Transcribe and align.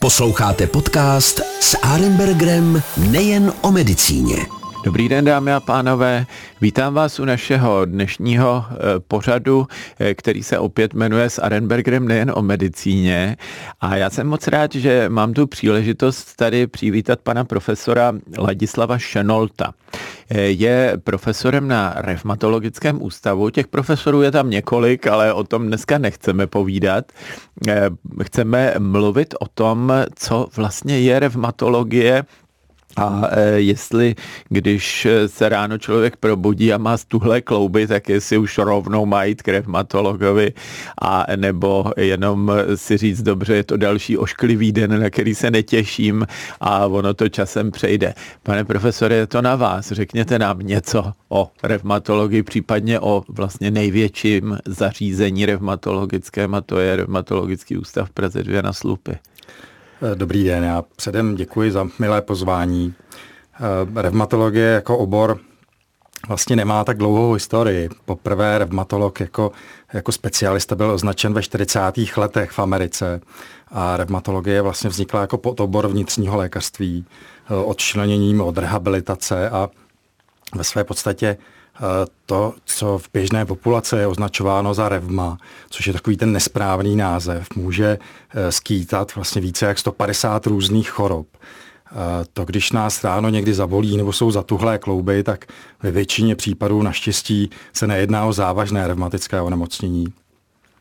Posloucháte 0.00 0.66
podcast 0.66 1.40
s 1.60 1.76
Arenbergerem 1.82 2.82
nejen 2.96 3.52
o 3.60 3.72
medicíně. 3.72 4.61
Dobrý 4.84 5.08
den, 5.08 5.24
dámy 5.24 5.52
a 5.52 5.60
pánové. 5.60 6.26
Vítám 6.60 6.94
vás 6.94 7.20
u 7.20 7.24
našeho 7.24 7.84
dnešního 7.84 8.64
eh, 8.70 8.76
pořadu, 9.08 9.66
eh, 9.98 10.14
který 10.14 10.42
se 10.42 10.58
opět 10.58 10.94
jmenuje 10.94 11.30
s 11.30 11.38
Arenbergerem 11.38 12.08
nejen 12.08 12.32
o 12.34 12.42
medicíně. 12.42 13.36
A 13.80 13.96
já 13.96 14.10
jsem 14.10 14.26
moc 14.26 14.46
rád, 14.48 14.74
že 14.74 15.08
mám 15.08 15.32
tu 15.32 15.46
příležitost 15.46 16.36
tady 16.36 16.66
přivítat 16.66 17.20
pana 17.20 17.44
profesora 17.44 18.12
Ladislava 18.38 18.98
Šenolta. 18.98 19.74
Eh, 20.30 20.40
je 20.40 20.92
profesorem 21.04 21.68
na 21.68 21.94
revmatologickém 21.96 23.02
ústavu. 23.02 23.50
Těch 23.50 23.68
profesorů 23.68 24.22
je 24.22 24.30
tam 24.30 24.50
několik, 24.50 25.06
ale 25.06 25.32
o 25.32 25.44
tom 25.44 25.66
dneska 25.66 25.98
nechceme 25.98 26.46
povídat. 26.46 27.12
Chceme 28.22 28.74
mluvit 28.78 29.34
o 29.40 29.46
tom, 29.54 29.92
co 30.14 30.48
vlastně 30.56 31.00
je 31.00 31.18
revmatologie, 31.18 32.24
a 32.96 33.22
e, 33.30 33.60
jestli, 33.60 34.14
když 34.48 35.06
se 35.26 35.48
ráno 35.48 35.78
člověk 35.78 36.16
probudí 36.16 36.72
a 36.72 36.78
má 36.78 36.96
stuhlé 36.96 37.40
klouby, 37.40 37.86
tak 37.86 38.08
jestli 38.08 38.38
už 38.38 38.58
rovnou 38.58 39.06
má 39.06 39.24
jít 39.24 39.42
k 39.42 39.62
a 41.02 41.26
nebo 41.36 41.84
jenom 41.96 42.52
si 42.74 42.96
říct, 42.96 43.22
dobře, 43.22 43.54
je 43.54 43.64
to 43.64 43.76
další 43.76 44.18
ošklivý 44.18 44.72
den, 44.72 45.02
na 45.02 45.10
který 45.10 45.34
se 45.34 45.50
netěším 45.50 46.26
a 46.60 46.86
ono 46.86 47.14
to 47.14 47.28
časem 47.28 47.70
přejde. 47.70 48.14
Pane 48.42 48.64
profesore, 48.64 49.14
je 49.14 49.26
to 49.26 49.42
na 49.42 49.56
vás. 49.56 49.92
Řekněte 49.92 50.38
nám 50.38 50.58
něco 50.58 51.12
o 51.28 51.50
revmatologii, 51.62 52.42
případně 52.42 53.00
o 53.00 53.24
vlastně 53.28 53.70
největším 53.70 54.58
zařízení 54.66 55.46
revmatologickém 55.46 56.54
a 56.54 56.60
to 56.60 56.78
je 56.78 56.96
Revmatologický 56.96 57.76
ústav 57.76 58.10
Praze 58.10 58.42
2 58.42 58.62
na 58.62 58.72
Slupy. 58.72 59.18
Dobrý 60.14 60.44
den, 60.44 60.64
já 60.64 60.82
předem 60.96 61.34
děkuji 61.34 61.70
za 61.72 61.88
milé 61.98 62.22
pozvání. 62.22 62.94
Eh, 63.54 64.02
revmatologie 64.02 64.66
jako 64.66 64.98
obor 64.98 65.38
vlastně 66.28 66.56
nemá 66.56 66.84
tak 66.84 66.98
dlouhou 66.98 67.32
historii. 67.32 67.88
Poprvé 68.04 68.58
revmatolog 68.58 69.20
jako, 69.20 69.52
jako 69.92 70.12
specialista 70.12 70.74
byl 70.74 70.90
označen 70.90 71.34
ve 71.34 71.42
40. 71.42 72.16
letech 72.16 72.50
v 72.50 72.58
Americe 72.58 73.20
a 73.68 73.96
revmatologie 73.96 74.62
vlastně 74.62 74.90
vznikla 74.90 75.20
jako 75.20 75.38
podobor 75.38 75.88
vnitřního 75.88 76.36
lékařství, 76.36 77.04
eh, 77.50 77.54
odčleněním 77.54 78.40
od 78.40 78.58
rehabilitace 78.58 79.50
a 79.50 79.68
ve 80.54 80.64
své 80.64 80.84
podstatě 80.84 81.36
to, 82.26 82.54
co 82.64 82.98
v 82.98 83.08
běžné 83.12 83.46
populaci 83.46 83.96
je 83.96 84.06
označováno 84.06 84.74
za 84.74 84.88
revma, 84.88 85.38
což 85.70 85.86
je 85.86 85.92
takový 85.92 86.16
ten 86.16 86.32
nesprávný 86.32 86.96
název, 86.96 87.46
může 87.56 87.98
eh, 88.34 88.52
skýtat 88.52 89.14
vlastně 89.14 89.40
více 89.40 89.66
jak 89.66 89.78
150 89.78 90.46
různých 90.46 90.90
chorob. 90.90 91.26
To, 92.32 92.44
když 92.44 92.72
nás 92.72 93.04
ráno 93.04 93.28
někdy 93.28 93.54
zabolí 93.54 93.96
nebo 93.96 94.12
jsou 94.12 94.30
zatuhlé 94.30 94.78
klouby, 94.78 95.22
tak 95.22 95.46
ve 95.82 95.90
většině 95.90 96.36
případů 96.36 96.82
naštěstí 96.82 97.50
se 97.72 97.86
nejedná 97.86 98.24
o 98.24 98.32
závažné 98.32 98.86
revmatické 98.88 99.40
onemocnění 99.40 100.06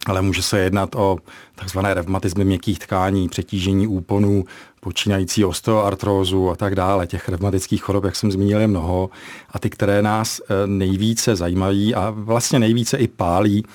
ale 0.05 0.21
může 0.21 0.41
se 0.41 0.59
jednat 0.59 0.95
o 0.95 1.17
takzvané 1.55 1.93
revmatizmy 1.93 2.45
měkkých 2.45 2.79
tkání, 2.79 3.29
přetížení 3.29 3.87
úponů, 3.87 4.45
počínající 4.79 5.45
osteoartrózu 5.45 6.49
a 6.49 6.55
tak 6.55 6.75
dále. 6.75 7.07
Těch 7.07 7.29
revmatických 7.29 7.83
chorob, 7.83 8.03
jak 8.03 8.15
jsem 8.15 8.31
zmínil, 8.31 8.59
je 8.59 8.67
mnoho 8.67 9.09
a 9.51 9.59
ty, 9.59 9.69
které 9.69 10.01
nás 10.01 10.41
eh, 10.41 10.67
nejvíce 10.67 11.35
zajímají 11.35 11.95
a 11.95 12.09
vlastně 12.15 12.59
nejvíce 12.59 12.97
i 12.97 13.07
pálí, 13.07 13.65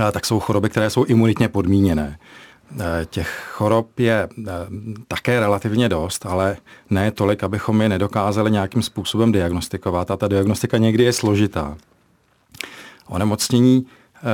eh, 0.00 0.12
tak 0.12 0.26
jsou 0.26 0.40
choroby, 0.40 0.68
které 0.68 0.90
jsou 0.90 1.04
imunitně 1.04 1.48
podmíněné. 1.48 2.18
Eh, 2.80 3.06
těch 3.10 3.48
chorob 3.52 3.98
je 3.98 4.28
také 5.08 5.40
relativně 5.40 5.88
dost, 5.88 6.26
ale 6.26 6.56
ne 6.90 7.10
tolik, 7.10 7.44
abychom 7.44 7.82
je 7.82 7.88
nedokázali 7.88 8.50
nějakým 8.50 8.82
způsobem 8.82 9.32
diagnostikovat 9.32 10.10
a 10.10 10.16
ta 10.16 10.28
diagnostika 10.28 10.78
někdy 10.78 11.04
je 11.04 11.12
složitá. 11.12 11.76
Onemocnění 13.08 13.86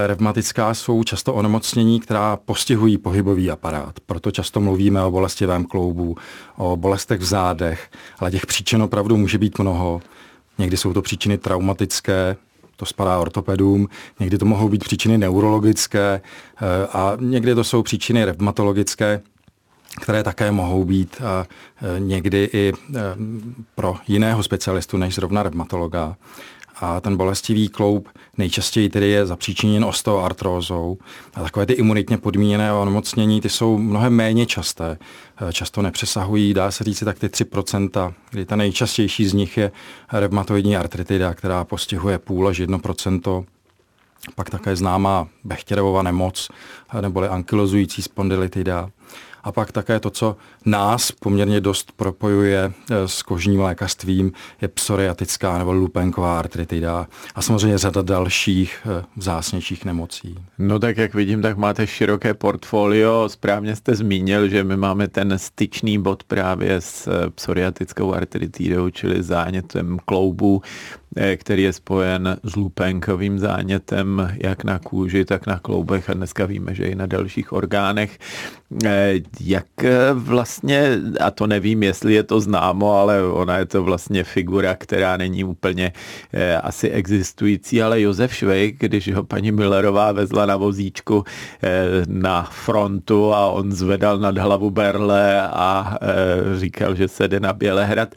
revmatická 0.07 0.75
jsou 0.75 1.05
často 1.05 1.35
onemocnění, 1.35 2.01
která 2.01 2.37
postihují 2.37 2.99
pohybový 2.99 3.51
aparát. 3.51 4.01
Proto 4.07 4.31
často 4.31 4.61
mluvíme 4.61 5.05
o 5.05 5.11
bolestivém 5.11 5.65
kloubu, 5.65 6.17
o 6.57 6.77
bolestech 6.77 7.21
v 7.21 7.25
zádech, 7.25 7.91
ale 8.19 8.31
těch 8.31 8.47
příčin 8.47 8.83
opravdu 8.83 9.17
může 9.17 9.39
být 9.39 9.59
mnoho. 9.59 10.01
Někdy 10.59 10.77
jsou 10.77 10.93
to 10.93 11.03
příčiny 11.03 11.39
traumatické, 11.39 12.37
to 12.77 12.87
spadá 12.87 13.19
ortopedům, 13.19 13.89
někdy 14.21 14.39
to 14.39 14.45
mohou 14.45 14.69
být 14.69 14.85
příčiny 14.85 15.19
neurologické 15.19 16.21
eh, 16.21 16.87
a 16.93 17.17
někdy 17.21 17.55
to 17.55 17.65
jsou 17.65 17.83
příčiny 17.83 18.25
revmatologické, 18.25 19.21
které 20.03 20.23
také 20.23 20.53
mohou 20.53 20.85
být 20.85 21.21
a 21.25 21.47
eh, 21.97 22.01
někdy 22.01 22.51
i 22.53 22.73
eh, 22.73 23.01
pro 23.75 23.97
jiného 24.09 24.43
specialistu 24.43 24.97
než 24.97 25.15
zrovna 25.15 25.43
revmatologa 25.43 26.17
a 26.81 27.01
ten 27.01 27.17
bolestivý 27.17 27.69
kloub 27.69 28.09
nejčastěji 28.39 28.89
tedy 28.89 29.09
je 29.09 29.27
zapříčiněn 29.27 29.85
osteoartrózou. 29.85 30.99
A 31.35 31.43
takové 31.43 31.67
ty 31.67 31.73
imunitně 31.73 32.19
podmíněné 32.19 32.73
onemocnění, 32.73 33.41
ty 33.41 33.49
jsou 33.49 33.79
mnohem 33.79 34.13
méně 34.13 34.47
časté. 34.47 34.99
Eh, 35.49 35.53
často 35.53 35.83
nepřesahují, 35.83 36.55
dá 36.55 36.71
se 36.71 36.85
říct, 36.85 37.03
tak 37.05 37.19
ty 37.19 37.29
3%, 37.29 38.15
kdy 38.31 38.45
ta 38.45 38.57
nejčastější 38.57 39.27
z 39.27 39.33
nich 39.33 39.57
je 39.57 39.73
reumatoidní 40.13 40.77
artritida, 40.77 41.35
která 41.35 41.65
postihuje 41.65 42.19
půl 42.19 42.49
až 42.49 42.61
1%. 42.61 43.45
Pak 44.35 44.51
také 44.51 44.77
známá 44.77 45.29
Bechterevova 45.45 46.03
nemoc, 46.03 46.49
eh, 46.95 47.03
neboli 47.03 47.29
ankylozující 47.29 48.03
spondylitida 48.03 48.91
a 49.45 49.53
pak 49.53 49.73
také 49.73 50.01
to, 50.01 50.11
co 50.11 50.37
nás 50.65 51.13
poměrně 51.13 51.61
dost 51.61 51.93
propojuje 51.93 52.73
eh, 52.91 53.09
s 53.09 53.23
kožním 53.23 53.61
lékařstvím, 53.61 54.33
je 54.61 54.69
psoriatická 54.69 55.59
nebo 55.59 55.73
lupenková 55.73 56.39
artritida 56.39 57.07
a 57.35 57.43
samozřejmě 57.43 57.79
řada 57.79 58.03
dalších 58.03 58.87
eh, 58.87 59.05
vzácnějších 59.17 59.85
nemocí. 59.85 60.39
No 60.59 60.79
tak 60.79 60.97
jak 60.97 61.15
vidím, 61.15 61.43
tak 61.43 61.57
máte 61.57 61.87
široké 61.87 62.35
portfolio. 62.35 63.29
Správně 63.29 63.77
jste 63.77 63.95
zmínil, 63.95 64.49
že 64.49 64.65
my 64.65 64.77
máme 64.77 65.09
ten 65.09 65.39
styčný 65.39 65.99
bod 66.03 66.25
právě 66.25 66.81
s 66.81 67.07
eh, 67.07 67.31
psoriatickou 67.31 68.15
artritidou, 68.15 68.91
čili 68.91 69.23
zánětem 69.23 69.99
kloubu, 70.05 70.63
který 71.37 71.63
je 71.63 71.73
spojen 71.73 72.37
s 72.43 72.57
lupenkovým 72.57 73.39
zánětem 73.39 74.33
jak 74.43 74.65
na 74.65 74.79
kůži, 74.79 75.25
tak 75.25 75.47
na 75.47 75.59
kloubech 75.59 76.11
a 76.11 76.15
dneska 76.15 76.47
víme, 76.47 76.75
že 76.75 76.85
i 76.85 76.95
na 76.95 77.07
dalších 77.07 77.53
orgánech. 77.53 78.19
Jak 79.41 79.67
vlastně, 80.15 80.99
a 81.21 81.31
to 81.31 81.47
nevím, 81.47 81.83
jestli 81.83 82.15
je 82.15 82.23
to 82.23 82.41
známo, 82.41 82.93
ale 82.93 83.23
ona 83.23 83.59
je 83.59 83.67
to 83.67 83.83
vlastně 83.83 84.25
figura, 84.25 84.75
která 84.75 85.17
není 85.17 85.45
úplně 85.45 85.93
eh, 86.33 86.57
asi 86.57 86.91
existující, 86.91 87.83
ale 87.83 88.01
Josef 88.01 88.35
Švejk, 88.35 88.77
když 88.79 89.15
ho 89.15 89.25
paní 89.25 89.53
Millerová 89.53 90.13
vezla 90.13 90.47
na 90.47 90.57
vozíčku 90.57 91.25
eh, 91.63 92.05
na 92.09 92.43
frontu 92.43 93.35
a 93.35 93.47
on 93.47 93.73
zvedal 93.73 94.19
nad 94.19 94.39
hlavu 94.39 94.71
berle 94.71 95.49
a 95.49 95.99
eh, 96.03 96.59
říkal, 96.59 96.95
že 96.95 97.09
se 97.09 97.29
jde 97.29 97.41
na 97.41 97.53
Bělehrad, 97.53 98.15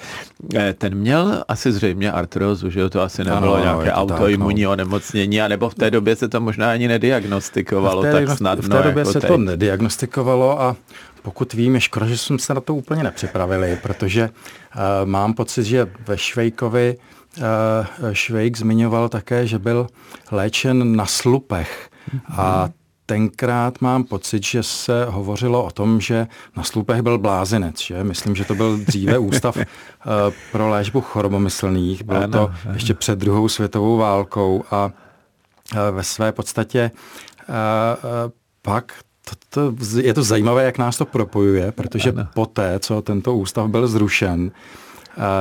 eh, 0.55 0.73
ten 0.77 0.95
měl 0.95 1.43
asi 1.47 1.71
zřejmě 1.71 2.11
artrozu, 2.11 2.69
že 2.69 2.80
to 2.89 3.01
asi 3.01 3.23
nebylo 3.23 3.53
ano, 3.53 3.63
nějaké 3.63 3.91
autoimunní 3.91 4.63
no. 4.63 4.71
onemocnění, 4.71 5.41
anebo 5.41 5.69
v 5.69 5.75
té 5.75 5.91
době 5.91 6.15
se 6.15 6.29
to 6.29 6.41
možná 6.41 6.71
ani 6.71 6.87
nediagnostikovalo 6.87 8.03
tak 8.03 8.37
snadno. 8.37 8.63
V 8.63 8.69
té 8.69 8.83
době 8.83 9.01
jako 9.01 9.11
se 9.11 9.19
teď. 9.19 9.27
to 9.27 9.37
nediagnostikovalo 9.37 10.61
a 10.61 10.75
pokud 11.21 11.53
vím, 11.53 11.75
je 11.75 11.81
škoda, 11.81 12.05
že 12.05 12.17
jsme 12.17 12.39
se 12.39 12.53
na 12.53 12.61
to 12.61 12.75
úplně 12.75 13.03
nepřipravili, 13.03 13.79
protože 13.81 14.29
uh, 14.29 14.81
mám 15.05 15.33
pocit, 15.33 15.63
že 15.63 15.87
ve 16.07 16.17
Švejkovi 16.17 16.97
uh, 17.37 17.43
Švejk 18.13 18.57
zmiňoval 18.57 19.09
také, 19.09 19.47
že 19.47 19.59
byl 19.59 19.87
léčen 20.31 20.95
na 20.95 21.05
slupech. 21.05 21.89
A 22.37 22.69
tenkrát 23.11 23.81
mám 23.81 24.03
pocit, 24.03 24.43
že 24.43 24.63
se 24.63 25.05
hovořilo 25.05 25.63
o 25.63 25.71
tom, 25.71 26.01
že 26.01 26.27
na 26.57 26.63
slupech 26.63 27.01
byl 27.01 27.17
blázinec. 27.17 27.81
Že? 27.81 28.03
Myslím, 28.03 28.35
že 28.35 28.45
to 28.45 28.55
byl 28.55 28.77
dříve 28.77 29.17
ústav 29.29 29.57
uh, 29.57 29.63
pro 30.51 30.69
léčbu 30.69 31.01
chorobomyslných. 31.01 32.03
Bylo 32.03 32.17
ano, 32.17 32.31
to 32.31 32.39
ano. 32.39 32.73
ještě 32.73 32.93
před 32.93 33.19
druhou 33.19 33.49
světovou 33.49 33.97
válkou 33.97 34.63
a 34.71 34.85
uh, 34.85 35.95
ve 35.95 36.03
své 36.03 36.31
podstatě 36.31 36.91
uh, 37.49 37.55
pak 38.61 38.93
to, 39.49 39.73
to, 39.75 39.99
je 39.99 40.13
to 40.13 40.23
zajímavé, 40.23 40.63
jak 40.63 40.77
nás 40.77 40.97
to 40.97 41.05
propojuje, 41.05 41.71
protože 41.71 42.11
ano. 42.11 42.27
poté, 42.33 42.79
co 42.79 43.01
tento 43.01 43.35
ústav 43.35 43.69
byl 43.69 43.87
zrušen, 43.87 44.51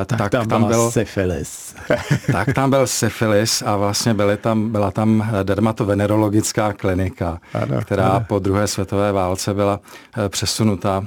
tak, 0.07 0.19
tak 0.19 0.31
tam, 0.31 0.49
tam 0.49 0.65
byl 0.65 0.91
syfilis. 0.91 1.75
tak 2.33 2.53
tam 2.55 2.71
byl 2.71 2.87
syfilis 2.87 3.63
a 3.67 3.77
vlastně 3.77 4.15
byly 4.15 4.37
tam, 4.37 4.71
byla 4.71 4.91
tam 4.91 5.31
dermatovenerologická 5.43 6.73
klinika, 6.73 7.41
ano, 7.55 7.81
která 7.81 8.09
ano. 8.09 8.25
po 8.29 8.39
druhé 8.39 8.67
světové 8.67 9.13
válce 9.13 9.55
byla 9.55 9.81
uh, 9.81 10.29
přesunuta 10.29 11.05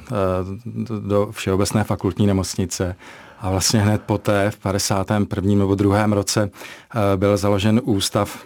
do 1.00 1.30
Všeobecné 1.31 1.83
fakultní 1.83 2.27
nemocnice. 2.27 2.95
A 3.42 3.50
vlastně 3.50 3.81
hned 3.81 4.01
poté, 4.01 4.51
v 4.51 4.57
51. 4.57 5.56
nebo 5.56 5.75
druhém 5.75 6.13
roce, 6.13 6.50
byl 7.15 7.38
založen 7.38 7.81
ústav 7.83 8.38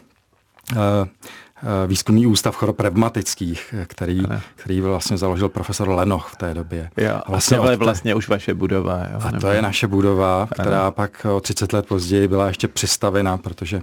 výzkumný 1.88 2.28
ústav 2.28 2.56
chorob 2.56 2.80
revmatických, 2.80 3.76
který, 3.88 4.24
který 4.56 4.82
vlastně 4.82 5.18
založil 5.18 5.50
profesor 5.50 5.90
Lenoch 5.90 6.28
v 6.28 6.36
té 6.36 6.54
době. 6.54 6.90
Jo, 6.98 7.22
vlastně 7.28 7.58
to 7.58 7.70
je 7.70 7.78
vlastně 7.78 8.16
už 8.16 8.30
vaše 8.30 8.54
budova. 8.54 8.98
Jo, 9.14 9.20
a 9.24 9.32
to 9.40 9.48
je 9.48 9.62
naše 9.62 9.88
budova, 9.88 10.48
která 10.54 10.82
ano. 10.82 10.92
pak 10.92 11.26
o 11.36 11.40
30 11.40 11.74
let 11.74 11.88
později 11.88 12.28
byla 12.28 12.48
ještě 12.48 12.68
přistavena, 12.68 13.38
protože 13.38 13.82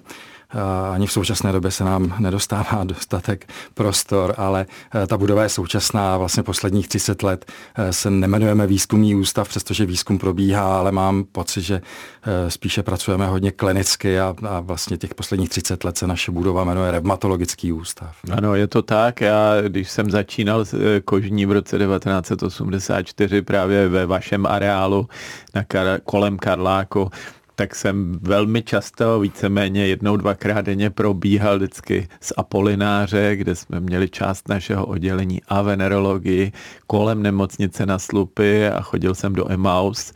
ani 0.93 1.06
v 1.06 1.12
současné 1.12 1.52
době 1.52 1.70
se 1.70 1.85
nám 1.85 2.14
nedostává 2.19 2.85
dostatek 2.85 3.49
prostor, 3.75 4.35
ale 4.37 4.67
eh, 4.94 5.06
ta 5.06 5.17
budova 5.17 5.43
je 5.43 5.49
současná. 5.49 6.19
Vlastně 6.19 6.43
posledních 6.43 6.88
30 6.88 7.23
let 7.23 7.52
eh, 7.75 7.93
se 7.93 8.11
nemenujeme 8.11 8.67
výzkumný 8.67 9.14
ústav, 9.14 9.49
přestože 9.49 9.87
výzkum 9.87 10.19
probíhá, 10.19 10.79
ale 10.79 10.93
mám 10.93 11.25
pocit, 11.25 11.62
že 11.62 11.81
eh, 12.23 12.50
spíše 12.50 12.82
pracujeme 12.82 13.26
hodně 13.26 13.50
klinicky 13.50 14.20
a, 14.20 14.35
a 14.49 14.61
vlastně 14.61 14.96
těch 14.96 15.14
posledních 15.14 15.49
30 15.49 15.85
let 15.85 15.99
se 15.99 16.06
naše 16.06 16.31
budova 16.31 16.64
jmenuje 16.64 16.90
Revmatologický 16.90 17.73
ústav. 17.73 18.17
Ano, 18.32 18.55
je 18.55 18.67
to 18.67 18.82
tak. 18.82 19.20
Já, 19.20 19.61
když 19.61 19.90
jsem 19.90 20.11
začínal 20.11 20.64
kožní 21.05 21.47
v 21.47 21.52
roce 21.52 21.79
1984 21.79 23.43
právě 23.43 23.88
ve 23.88 24.06
vašem 24.06 24.47
areálu 24.47 25.08
na 25.55 25.62
Kar- 25.62 26.00
kolem 26.05 26.38
Karláku, 26.38 27.11
tak 27.55 27.75
jsem 27.75 28.19
velmi 28.23 28.62
často, 28.62 29.21
víceméně 29.21 29.87
jednou, 29.87 30.17
dvakrát 30.17 30.61
denně 30.61 30.91
probíhal 30.91 31.56
vždycky 31.56 32.09
z 32.21 32.33
Apolináře, 32.37 33.37
kde 33.37 33.55
jsme 33.55 33.81
měli 33.81 34.09
část 34.09 34.49
našeho 34.49 34.87
oddělení 34.87 35.43
a 35.49 35.62
venerologii 35.62 36.53
kolem 36.87 37.23
nemocnice 37.23 37.87
na 37.87 37.99
Slupy 37.99 38.69
a 38.69 38.81
chodil 38.81 39.15
jsem 39.15 39.33
do 39.33 39.53
Emaus, 39.53 40.12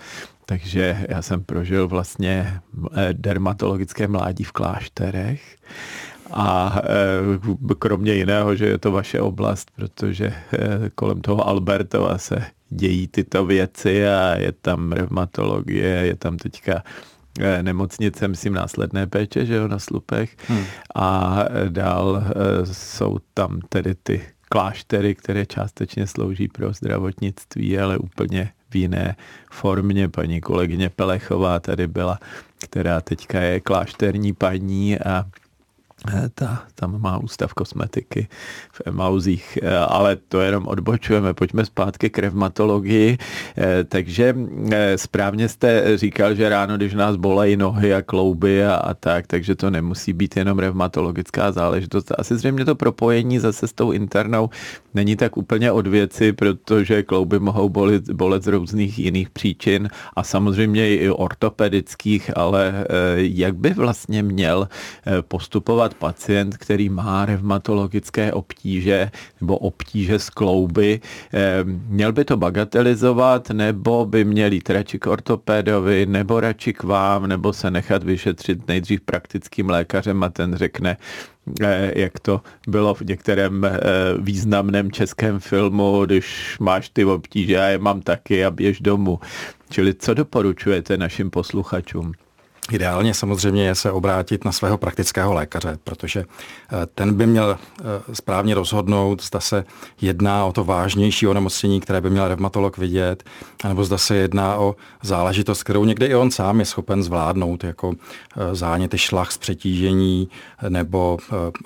takže 0.46 1.06
já 1.08 1.22
jsem 1.22 1.44
prožil 1.44 1.88
vlastně 1.88 2.60
eh, 2.96 3.08
dermatologické 3.12 4.08
mládí 4.08 4.44
v 4.44 4.52
klášterech. 4.52 5.56
A 6.30 6.80
eh, 6.84 7.74
kromě 7.78 8.14
jiného, 8.14 8.56
že 8.56 8.66
je 8.66 8.78
to 8.78 8.92
vaše 8.92 9.20
oblast, 9.20 9.70
protože 9.76 10.26
eh, 10.26 10.90
kolem 10.94 11.20
toho 11.20 11.48
Albertova 11.48 12.18
se 12.18 12.44
dějí 12.70 13.08
tyto 13.08 13.46
věci 13.46 14.08
a 14.08 14.36
je 14.36 14.52
tam 14.52 14.92
reumatologie, 14.92 15.88
je 15.88 16.16
tam 16.16 16.36
teďka 16.36 16.82
nemocnice, 17.62 18.28
myslím, 18.28 18.52
následné 18.52 19.06
péče, 19.06 19.46
že 19.46 19.54
jo, 19.54 19.68
na 19.68 19.78
slupech. 19.78 20.36
Hmm. 20.46 20.64
A 20.94 21.38
eh, 21.44 21.70
dál 21.70 22.22
eh, 22.26 22.66
jsou 22.66 23.18
tam 23.34 23.60
tedy 23.68 23.94
ty 23.94 24.22
kláštery, 24.48 25.14
které 25.14 25.46
částečně 25.46 26.06
slouží 26.06 26.48
pro 26.48 26.72
zdravotnictví, 26.72 27.78
ale 27.78 27.98
úplně 27.98 28.52
v 28.70 28.76
jiné 28.76 29.16
formě. 29.50 30.08
Paní 30.08 30.40
kolegyně 30.40 30.88
Pelechová 30.88 31.60
tady 31.60 31.86
byla, 31.86 32.18
která 32.58 33.00
teďka 33.00 33.40
je 33.40 33.60
klášterní 33.60 34.32
paní 34.32 34.98
a 34.98 35.24
Eh, 35.24 35.47
ta, 36.34 36.62
tam 36.74 37.02
má 37.02 37.18
ústav 37.18 37.54
kosmetiky 37.54 38.28
v 38.72 38.80
Emauzích, 38.86 39.58
eh, 39.62 39.78
ale 39.78 40.16
to 40.16 40.40
jenom 40.40 40.66
odbočujeme. 40.66 41.34
Pojďme 41.34 41.64
zpátky 41.64 42.10
k 42.10 42.18
revmatologii. 42.18 43.18
Eh, 43.58 43.84
takže 43.84 44.34
správně 44.96 45.48
jste 45.48 45.98
říkal, 45.98 46.34
že 46.34 46.48
ráno, 46.48 46.76
když 46.76 46.94
nás 46.94 47.16
bolejí 47.16 47.56
nohy 47.56 47.94
a 47.94 48.02
klouby 48.02 48.64
a, 48.64 48.74
a 48.74 48.94
tak, 48.94 49.26
takže 49.26 49.54
to 49.54 49.70
nemusí 49.70 50.12
být 50.12 50.36
jenom 50.36 50.58
revmatologická 50.58 51.52
záležitost. 51.52 52.12
Asi 52.18 52.36
zřejmě 52.36 52.64
to 52.64 52.74
propojení 52.74 53.38
zase 53.38 53.68
s 53.68 53.72
tou 53.72 53.92
internou 53.92 54.50
není 54.94 55.16
tak 55.16 55.36
úplně 55.36 55.72
od 55.72 55.86
věci, 55.86 56.32
protože 56.32 57.02
klouby 57.02 57.38
mohou 57.38 57.68
bolet, 57.68 58.10
bolet 58.10 58.42
z 58.42 58.46
různých 58.46 58.98
jiných 58.98 59.30
příčin 59.30 59.88
a 60.16 60.22
samozřejmě 60.22 60.96
i 60.96 61.10
ortopedických, 61.10 62.30
ale 62.36 62.84
jak 63.16 63.56
by 63.56 63.70
vlastně 63.70 64.22
měl 64.22 64.68
postupovat 65.28 65.87
například 65.88 65.94
pacient, 65.94 66.56
který 66.56 66.88
má 66.88 67.26
revmatologické 67.26 68.32
obtíže 68.32 69.10
nebo 69.40 69.58
obtíže 69.58 70.18
z 70.18 70.30
klouby, 70.30 71.00
eh, 71.34 71.64
měl 71.88 72.12
by 72.12 72.24
to 72.24 72.36
bagatelizovat 72.36 73.50
nebo 73.50 74.06
by 74.06 74.24
měl 74.24 74.52
jít 74.52 74.70
radši 74.70 74.98
k 74.98 75.06
ortopédovi 75.06 76.06
nebo 76.06 76.40
radši 76.40 76.72
k 76.72 76.82
vám 76.82 77.26
nebo 77.26 77.52
se 77.52 77.70
nechat 77.70 78.04
vyšetřit 78.04 78.68
nejdřív 78.68 79.00
praktickým 79.00 79.70
lékařem 79.70 80.22
a 80.22 80.28
ten 80.28 80.56
řekne, 80.56 80.96
eh, 81.62 81.92
jak 81.96 82.20
to 82.20 82.40
bylo 82.68 82.94
v 82.94 83.02
některém 83.02 83.64
eh, 83.64 83.80
významném 84.20 84.90
českém 84.90 85.40
filmu, 85.40 86.04
když 86.06 86.56
máš 86.60 86.88
ty 86.88 87.04
obtíže, 87.04 87.54
já 87.54 87.68
je 87.68 87.78
mám 87.78 88.00
taky 88.00 88.44
a 88.44 88.50
běž 88.50 88.80
domů. 88.80 89.20
Čili 89.70 89.94
co 89.94 90.14
doporučujete 90.14 90.96
našim 90.96 91.30
posluchačům? 91.30 92.27
Ideálně 92.72 93.14
samozřejmě 93.14 93.66
je 93.66 93.74
se 93.74 93.92
obrátit 93.92 94.44
na 94.44 94.52
svého 94.52 94.78
praktického 94.78 95.32
lékaře, 95.32 95.78
protože 95.84 96.20
eh, 96.20 96.86
ten 96.94 97.14
by 97.14 97.26
měl 97.26 97.58
eh, 97.58 97.84
správně 98.14 98.54
rozhodnout, 98.54 99.22
zda 99.22 99.40
se 99.40 99.64
jedná 100.00 100.44
o 100.44 100.52
to 100.52 100.64
vážnější 100.64 101.26
onemocnění, 101.26 101.80
které 101.80 102.00
by 102.00 102.10
měl 102.10 102.28
revmatolog 102.28 102.78
vidět, 102.78 103.24
nebo 103.64 103.84
zda 103.84 103.98
se 103.98 104.16
jedná 104.16 104.56
o 104.56 104.76
záležitost, 105.02 105.62
kterou 105.62 105.84
někdy 105.84 106.06
i 106.06 106.14
on 106.14 106.30
sám 106.30 106.60
je 106.60 106.66
schopen 106.66 107.02
zvládnout, 107.02 107.64
jako 107.64 107.92
eh, 107.92 108.54
záněty 108.54 108.98
šlach 108.98 109.32
z 109.32 109.38
přetížení 109.38 110.28
nebo 110.68 111.18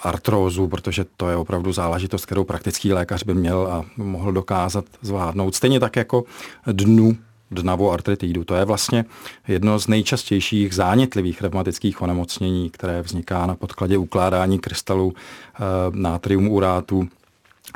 artrózu, 0.03 0.69
protože 0.69 1.05
to 1.17 1.29
je 1.29 1.37
opravdu 1.37 1.73
záležitost, 1.73 2.27
kterou 2.27 2.45
praktický 2.45 2.93
lékař 2.93 3.23
by 3.23 3.35
měl 3.35 3.69
a 3.73 3.85
mohl 3.97 4.33
dokázat 4.33 4.85
zvládnout. 5.03 5.55
Stejně 5.55 5.81
tak 5.81 5.97
jako 5.97 6.25
dnu 6.67 7.17
dnavou 7.61 7.93
artritidu. 7.93 8.45
To 8.45 8.55
je 8.55 8.65
vlastně 8.65 9.05
jedno 9.49 9.79
z 9.79 9.89
nejčastějších 9.89 10.75
zánětlivých 10.75 11.43
revmatických 11.43 12.03
onemocnění, 12.03 12.71
které 12.71 13.03
vzniká 13.03 13.47
na 13.47 13.55
podkladě 13.55 13.99
ukládání 13.99 14.59
krystalů 14.59 15.13
e, 15.15 15.61
natrium 15.91 16.49
urátu 16.49 17.09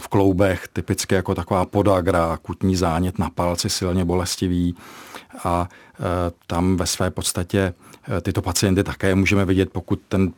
v 0.02 0.08
kloubech, 0.08 0.68
typicky 0.72 1.14
jako 1.14 1.34
taková 1.34 1.64
podagra, 1.66 2.32
akutní 2.32 2.76
zánět 2.76 3.18
na 3.18 3.30
palci, 3.30 3.70
silně 3.70 4.04
bolestivý. 4.04 4.76
A 5.44 5.68
e, 5.68 6.02
tam 6.46 6.76
ve 6.76 6.86
své 6.86 7.10
podstatě 7.10 7.74
e, 8.18 8.20
tyto 8.20 8.42
pacienty 8.42 8.84
také 8.84 9.14
můžeme 9.14 9.44
vidět, 9.44 9.70
pokud 9.72 10.00
ten 10.08 10.32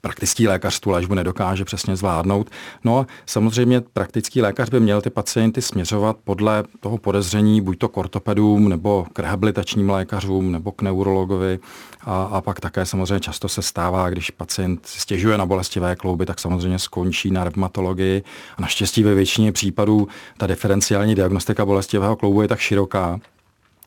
praktický 0.00 0.48
lékař 0.48 0.80
tu 0.80 0.90
léčbu 0.90 1.14
nedokáže 1.14 1.64
přesně 1.64 1.96
zvládnout. 1.96 2.50
No 2.84 2.98
a 2.98 3.06
samozřejmě 3.26 3.80
praktický 3.80 4.42
lékař 4.42 4.70
by 4.70 4.80
měl 4.80 5.00
ty 5.00 5.10
pacienty 5.10 5.62
směřovat 5.62 6.16
podle 6.24 6.64
toho 6.80 6.98
podezření 6.98 7.60
buď 7.60 7.78
to 7.78 7.88
k 7.88 7.96
ortopedům, 7.96 8.68
nebo 8.68 9.06
k 9.12 9.18
rehabilitačním 9.18 9.90
lékařům, 9.90 10.52
nebo 10.52 10.72
k 10.72 10.82
neurologovi. 10.82 11.58
A, 12.00 12.22
a 12.22 12.40
pak 12.40 12.60
také 12.60 12.86
samozřejmě 12.86 13.20
často 13.20 13.48
se 13.48 13.62
stává, 13.62 14.10
když 14.10 14.30
pacient 14.30 14.86
stěžuje 14.86 15.38
na 15.38 15.46
bolestivé 15.46 15.96
klouby, 15.96 16.26
tak 16.26 16.40
samozřejmě 16.40 16.78
skončí 16.78 17.30
na 17.30 17.44
revmatologii. 17.44 18.22
A 18.56 18.62
naštěstí 18.62 19.02
ve 19.02 19.14
většině 19.14 19.52
případů 19.52 20.08
ta 20.36 20.46
diferenciální 20.46 21.14
diagnostika 21.14 21.64
bolestivého 21.64 22.16
kloubu 22.16 22.42
je 22.42 22.48
tak 22.48 22.58
široká, 22.58 23.20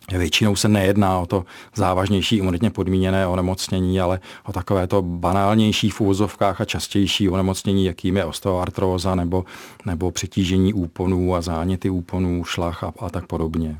Většinou 0.09 0.55
se 0.55 0.67
nejedná 0.67 1.19
o 1.19 1.25
to 1.25 1.45
závažnější 1.75 2.37
imunitně 2.37 2.69
podmíněné 2.69 3.27
onemocnění, 3.27 4.01
ale 4.01 4.19
o 4.43 4.51
takové 4.51 4.87
to 4.87 5.01
banálnější 5.01 5.89
v 5.89 6.01
úvozovkách 6.01 6.61
a 6.61 6.65
častější 6.65 7.29
onemocnění, 7.29 7.85
jakým 7.85 8.17
je 8.17 8.25
osteoartróza 8.25 9.15
nebo, 9.15 9.45
nebo 9.85 10.11
přetížení 10.11 10.73
úponů 10.73 11.35
a 11.35 11.41
záněty 11.41 11.89
úponů, 11.89 12.43
šlach 12.43 12.83
a, 12.83 12.93
a 12.99 13.09
tak 13.09 13.27
podobně. 13.27 13.77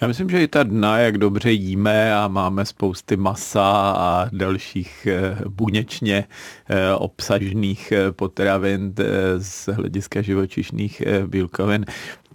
Já 0.00 0.08
myslím, 0.08 0.30
že 0.30 0.42
i 0.42 0.48
ta 0.48 0.62
dna, 0.62 0.98
jak 0.98 1.18
dobře 1.18 1.52
jíme 1.52 2.14
a 2.14 2.28
máme 2.28 2.64
spousty 2.64 3.16
masa 3.16 3.90
a 3.96 4.28
dalších 4.32 5.06
eh, 5.10 5.38
buněčně 5.48 6.24
eh, 6.68 6.94
obsažných 6.94 7.92
eh, 7.92 8.12
potravin 8.12 8.94
z 9.38 9.68
hlediska 9.68 10.22
živočišných 10.22 11.02
bílkovin, 11.26 11.84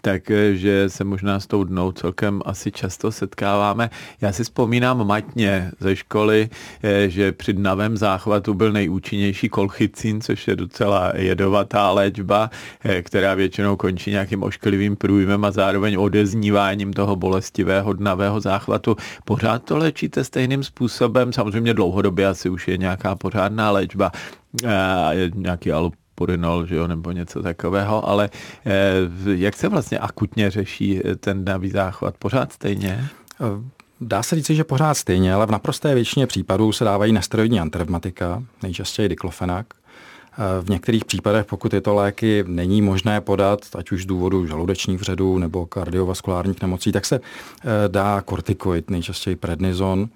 takže 0.02 0.90
se 0.90 1.04
možná 1.04 1.40
s 1.40 1.48
tou 1.48 1.64
dnou 1.64 1.92
celkem 1.92 2.42
asi 2.46 2.72
často 2.72 3.12
setkáváme. 3.12 3.90
Já 4.22 4.32
si 4.32 4.44
vzpomínám 4.44 5.08
matně 5.08 5.72
ze 5.80 5.96
školy, 5.96 6.50
eh, 6.84 7.10
že 7.10 7.32
při 7.32 7.54
dnavém 7.54 7.98
záchvatu 7.98 8.54
byl 8.54 8.72
nejúčinnější 8.72 9.50
kolchicin, 9.50 10.22
což 10.22 10.48
je 10.48 10.56
docela 10.56 11.12
jedovatá 11.16 11.92
léčba, 11.92 12.50
eh, 12.84 13.02
která 13.02 13.34
většinou 13.34 13.76
končí 13.76 14.12
nějakým 14.12 14.44
ošklivým 14.44 14.96
průjmem 14.96 15.46
a 15.46 15.52
zároveň 15.52 15.98
odezníváním 16.00 16.94
toho 16.94 17.16
bolestivého 17.16 17.94
dnavého 17.94 18.40
záchvatu. 18.40 18.96
Pořád 19.26 19.64
to 19.64 19.78
léčíte 19.78 20.24
stejným 20.24 20.64
způsobem, 20.64 21.34
samozřejmě 21.34 21.74
dlouhodobě 21.74 22.28
asi 22.28 22.50
už 22.50 22.68
je 22.68 22.78
nějaká 22.78 23.16
pořádná 23.16 23.72
léčba, 23.72 24.12
eh, 24.66 25.32
nějaký 25.36 25.72
purinol, 26.20 26.66
že 26.66 26.76
jo, 26.76 26.88
nebo 26.88 27.12
něco 27.12 27.44
takového, 27.44 28.10
ale 28.10 28.30
eh, 28.66 28.72
jak 29.26 29.56
se 29.56 29.70
vlastně 29.70 30.00
akutně 30.00 30.52
řeší 30.52 31.00
eh, 31.00 31.16
ten 31.16 31.46
navý 31.46 31.70
záchvat? 31.70 32.18
Pořád 32.20 32.54
stejně? 32.54 33.08
Eh, 33.40 33.64
dá 34.02 34.24
se 34.24 34.36
říct, 34.36 34.50
že 34.50 34.64
pořád 34.64 34.94
stejně, 34.94 35.34
ale 35.34 35.46
v 35.46 35.52
naprosté 35.52 35.96
většině 35.96 36.28
případů 36.28 36.72
se 36.72 36.84
dávají 36.84 37.12
nesteroidní 37.14 37.60
antirevmatika, 37.60 38.44
nejčastěji 38.64 39.10
diklofenak. 39.10 39.66
V 40.62 40.70
některých 40.70 41.06
případech, 41.06 41.46
pokud 41.46 41.70
tyto 41.70 41.94
léky 41.94 42.44
není 42.48 42.82
možné 42.82 43.22
podat, 43.22 43.60
ať 43.76 43.92
už 43.92 44.04
z 44.04 44.06
důvodu 44.06 44.48
žaludečních 44.48 45.00
vředů 45.00 45.38
nebo 45.38 45.66
kardiovaskulárních 45.66 46.62
nemocí, 46.62 46.92
tak 46.92 47.06
se 47.06 47.20
dá 47.88 48.22
kortikoid, 48.22 48.90
nejčastěji 48.90 49.36
prednizon, 49.36 50.10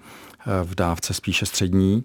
v 0.64 0.74
dávce 0.74 1.14
spíše 1.14 1.46
střední, 1.46 2.04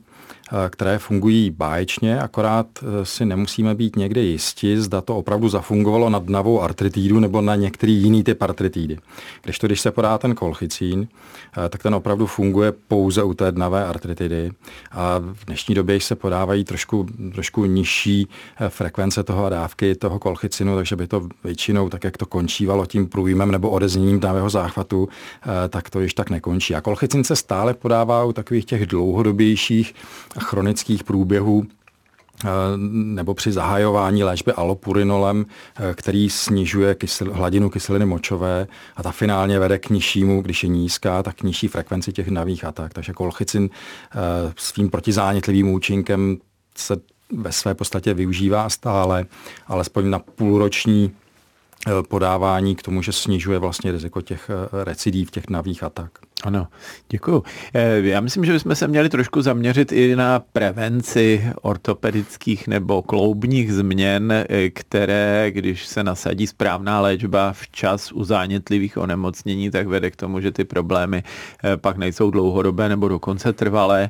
které 0.69 0.99
fungují 0.99 1.51
báječně, 1.51 2.19
akorát 2.21 2.67
si 3.03 3.25
nemusíme 3.25 3.75
být 3.75 3.95
někde 3.95 4.21
jisti, 4.21 4.81
zda 4.81 5.01
to 5.01 5.17
opravdu 5.17 5.49
zafungovalo 5.49 6.09
na 6.09 6.19
dnavou 6.19 6.61
artritídu 6.61 7.19
nebo 7.19 7.41
na 7.41 7.55
některý 7.55 7.93
jiný 7.93 8.23
typ 8.23 8.41
artritidy. 8.41 8.97
Když 9.43 9.59
to, 9.59 9.67
když 9.67 9.81
se 9.81 9.91
podá 9.91 10.17
ten 10.17 10.35
kolchicín, 10.35 11.07
tak 11.69 11.83
ten 11.83 11.95
opravdu 11.95 12.25
funguje 12.27 12.71
pouze 12.71 13.23
u 13.23 13.33
té 13.33 13.51
dnavé 13.51 13.85
artritidy. 13.85 14.51
A 14.91 15.19
v 15.19 15.45
dnešní 15.45 15.75
době 15.75 15.99
se 15.99 16.15
podávají 16.15 16.63
trošku, 16.63 17.05
trošku 17.33 17.65
nižší 17.65 18.27
frekvence 18.69 19.23
toho 19.23 19.49
dávky 19.49 19.95
toho 19.95 20.19
kolchicinu, 20.19 20.75
takže 20.75 20.95
by 20.95 21.07
to 21.07 21.27
většinou, 21.43 21.89
tak 21.89 22.03
jak 22.03 22.17
to 22.17 22.25
končívalo 22.25 22.85
tím 22.85 23.07
průjmem 23.07 23.51
nebo 23.51 23.69
odezněním 23.69 24.19
dnavého 24.19 24.49
záchvatu, 24.49 25.09
tak 25.69 25.89
to 25.89 25.99
již 25.99 26.13
tak 26.13 26.29
nekončí. 26.29 26.75
A 26.75 26.81
kolchicin 26.81 27.23
se 27.23 27.35
stále 27.35 27.73
podává 27.73 28.23
u 28.23 28.33
takových 28.33 28.65
těch 28.65 28.85
dlouhodobějších 28.85 29.95
chronických 30.39 31.03
průběhů 31.03 31.63
eh, 32.45 32.47
nebo 32.93 33.33
při 33.33 33.51
zahajování 33.51 34.23
léčby 34.23 34.51
alopurinolem, 34.51 35.45
eh, 35.75 35.93
který 35.93 36.29
snižuje 36.29 36.95
kysel, 36.95 37.33
hladinu 37.33 37.69
kyseliny 37.69 38.05
močové 38.05 38.67
a 38.95 39.03
ta 39.03 39.11
finálně 39.11 39.59
vede 39.59 39.79
k 39.79 39.89
nižšímu, 39.89 40.41
když 40.41 40.63
je 40.63 40.69
nízká, 40.69 41.23
tak 41.23 41.35
k 41.35 41.43
nižší 41.43 41.67
frekvenci 41.67 42.13
těch 42.13 42.27
navých 42.27 42.65
atak. 42.65 42.93
Takže 42.93 43.13
kolchicin 43.13 43.69
eh, 43.69 44.17
svým 44.55 44.89
protizánětlivým 44.89 45.69
účinkem 45.69 46.37
se 46.77 46.97
ve 47.31 47.51
své 47.51 47.73
podstatě 47.73 48.13
využívá 48.13 48.69
stále, 48.69 49.25
alespoň 49.67 50.09
na 50.09 50.19
půlroční 50.19 51.11
podávání 52.09 52.75
k 52.75 52.81
tomu, 52.81 53.01
že 53.01 53.11
snižuje 53.11 53.59
vlastně 53.59 53.91
riziko 53.91 54.21
těch 54.21 54.49
recidív, 54.83 55.31
těch 55.31 55.49
navých 55.49 55.83
atak. 55.83 56.19
Ano, 56.43 56.67
děkuju. 57.09 57.43
Eh, 57.73 57.99
já 58.01 58.21
myslím, 58.21 58.45
že 58.45 58.53
bychom 58.53 58.75
se 58.75 58.87
měli 58.87 59.09
trošku 59.09 59.41
zaměřit 59.41 59.91
i 59.91 60.15
na 60.15 60.39
prevenci 60.39 61.51
ortopedických 61.61 62.67
nebo 62.67 63.01
kloubních 63.01 63.73
změn, 63.73 64.31
eh, 64.31 64.69
které, 64.69 65.51
když 65.51 65.87
se 65.87 66.03
nasadí 66.03 66.47
správná 66.47 67.01
léčba 67.01 67.53
včas 67.53 68.11
u 68.11 68.23
zánětlivých 68.23 68.97
onemocnění, 68.97 69.71
tak 69.71 69.87
vede 69.87 70.11
k 70.11 70.15
tomu, 70.15 70.39
že 70.39 70.51
ty 70.51 70.65
problémy 70.65 71.23
eh, 71.63 71.77
pak 71.77 71.97
nejsou 71.97 72.31
dlouhodobé 72.31 72.89
nebo 72.89 73.07
dokonce 73.07 73.53
trvalé. 73.53 74.09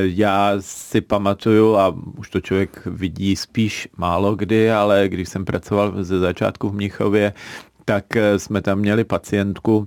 Já 0.00 0.54
si 0.60 1.00
pamatuju, 1.00 1.76
a 1.76 1.94
už 2.18 2.30
to 2.30 2.40
člověk 2.40 2.86
vidí 2.86 3.36
spíš 3.36 3.88
málo 3.96 4.36
kdy, 4.36 4.72
ale 4.72 5.08
když 5.08 5.28
jsem 5.28 5.44
pracoval 5.44 6.04
ze 6.04 6.18
začátku 6.18 6.68
v 6.68 6.74
Mnichově, 6.74 7.32
tak 7.84 8.04
jsme 8.36 8.62
tam 8.62 8.78
měli 8.78 9.04
pacientku, 9.04 9.86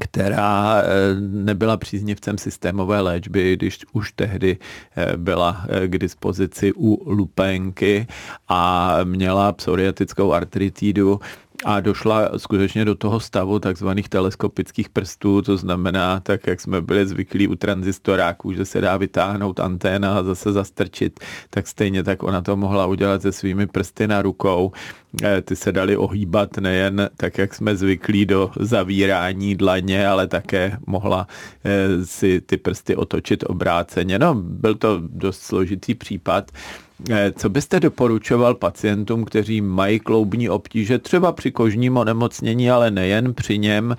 která 0.00 0.82
eh, 0.82 0.86
nebyla 1.20 1.76
příznivcem 1.76 2.38
systémové 2.38 3.00
léčby, 3.00 3.56
když 3.56 3.78
už 3.92 4.12
tehdy 4.12 4.56
eh, 4.96 5.16
byla 5.16 5.64
eh, 5.68 5.88
k 5.88 5.98
dispozici 5.98 6.72
u 6.76 7.12
lupenky 7.12 8.06
a 8.48 8.94
měla 9.04 9.52
psoriatickou 9.52 10.32
artritidu 10.32 11.20
a 11.64 11.80
došla 11.80 12.30
skutečně 12.36 12.84
do 12.84 12.94
toho 12.94 13.20
stavu 13.20 13.58
takzvaných 13.58 14.08
teleskopických 14.08 14.88
prstů, 14.88 15.42
to 15.42 15.56
znamená, 15.56 16.20
tak 16.20 16.46
jak 16.46 16.60
jsme 16.60 16.80
byli 16.80 17.06
zvyklí 17.06 17.48
u 17.48 17.54
transistoráků, 17.54 18.52
že 18.52 18.64
se 18.64 18.80
dá 18.80 18.96
vytáhnout 18.96 19.60
anténa 19.60 20.18
a 20.18 20.22
zase 20.22 20.52
zastrčit, 20.52 21.20
tak 21.50 21.66
stejně 21.66 22.02
tak 22.02 22.22
ona 22.22 22.42
to 22.42 22.56
mohla 22.56 22.86
udělat 22.86 23.22
se 23.22 23.32
svými 23.32 23.66
prsty 23.66 24.06
na 24.06 24.22
rukou. 24.22 24.72
Eh, 25.22 25.42
ty 25.42 25.56
se 25.56 25.72
dali 25.72 25.96
ohýbat 25.96 26.56
nejen 26.56 27.10
tak, 27.16 27.38
jak 27.38 27.54
jsme 27.54 27.76
zvyklí 27.76 28.26
do 28.26 28.50
zavírání 28.60 29.54
dlaně, 29.54 30.08
ale 30.08 30.26
také 30.26 30.78
mohla 30.86 31.26
eh, 31.64 32.06
si 32.06 32.40
ty 32.40 32.56
prsty 32.56 32.96
otočit 32.96 33.44
obráceně. 33.46 34.18
No, 34.18 34.34
byl 34.34 34.74
to 34.74 35.00
dost 35.00 35.40
složitý 35.40 35.94
případ. 35.94 36.50
Eh, 37.10 37.32
co 37.36 37.48
byste 37.48 37.80
doporučoval 37.80 38.54
pacientům, 38.54 39.24
kteří 39.24 39.60
mají 39.60 40.00
kloubní 40.00 40.50
obtíže, 40.50 40.98
třeba 40.98 41.32
při 41.32 41.50
kožním 41.50 41.96
onemocnění, 41.96 42.70
ale 42.70 42.90
nejen 42.90 43.34
při 43.34 43.58
něm, 43.58 43.96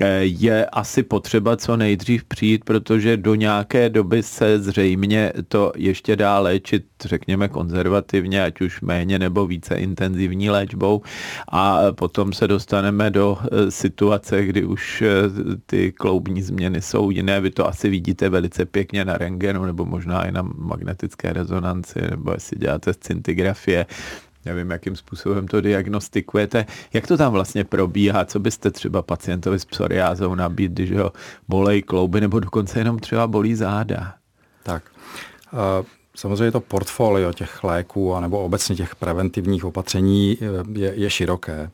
eh, 0.00 0.20
je 0.22 0.66
asi 0.66 1.02
potřeba 1.02 1.56
co 1.56 1.76
nejdřív 1.76 2.24
přijít, 2.24 2.64
protože 2.64 3.16
do 3.16 3.34
nějaké 3.34 3.88
doby 3.88 4.22
se 4.22 4.58
zřejmě 4.58 5.32
to 5.48 5.72
ještě 5.76 6.16
dá 6.16 6.38
léčit, 6.38 6.84
řekněme, 7.04 7.48
konzervativně, 7.48 8.44
ať 8.44 8.60
už 8.60 8.80
méně 8.80 9.18
nebo 9.18 9.46
více 9.46 9.74
intenzivní 9.74 10.50
léčbou 10.50 11.02
a 11.48 11.78
potom 11.92 12.32
se 12.32 12.48
dostaneme 12.48 13.10
do 13.10 13.38
eh, 13.42 13.70
situace, 13.70 14.44
kdy 14.44 14.64
už 14.64 15.02
ty 15.66 15.92
kloubní 15.92 16.42
změny 16.42 16.82
jsou 16.82 17.10
jiné. 17.10 17.40
Vy 17.40 17.50
to 17.50 17.68
asi 17.68 17.88
vidíte 17.88 18.28
velice 18.28 18.64
pěkně 18.64 19.04
na 19.04 19.16
rengenu 19.16 19.64
nebo 19.64 19.84
možná 19.84 20.24
i 20.24 20.32
na 20.32 20.42
magnetické 20.58 21.32
rezonanci 21.32 22.00
nebo 22.10 22.41
si 22.42 22.56
děláte 22.56 22.92
scintigrafie, 22.92 23.86
nevím, 24.44 24.70
jakým 24.70 24.96
způsobem 24.96 25.48
to 25.48 25.60
diagnostikujete. 25.60 26.66
Jak 26.92 27.06
to 27.06 27.16
tam 27.16 27.32
vlastně 27.32 27.64
probíhá? 27.64 28.24
Co 28.24 28.40
byste 28.40 28.70
třeba 28.70 29.02
pacientovi 29.02 29.58
s 29.58 29.64
psoriázou 29.64 30.34
nabít, 30.34 30.72
když 30.72 30.92
ho 30.92 31.12
bolej 31.48 31.82
klouby 31.82 32.20
nebo 32.20 32.40
dokonce 32.40 32.78
jenom 32.78 32.98
třeba 32.98 33.26
bolí 33.26 33.54
záda? 33.54 34.14
Tak. 34.62 34.82
Uh... 35.52 35.86
Samozřejmě 36.14 36.52
to 36.52 36.60
portfolio 36.60 37.32
těch 37.32 37.64
léků 37.64 38.20
nebo 38.20 38.44
obecně 38.44 38.76
těch 38.76 38.96
preventivních 38.96 39.64
opatření 39.64 40.38
je, 40.72 40.92
je 40.94 41.10
široké. 41.10 41.70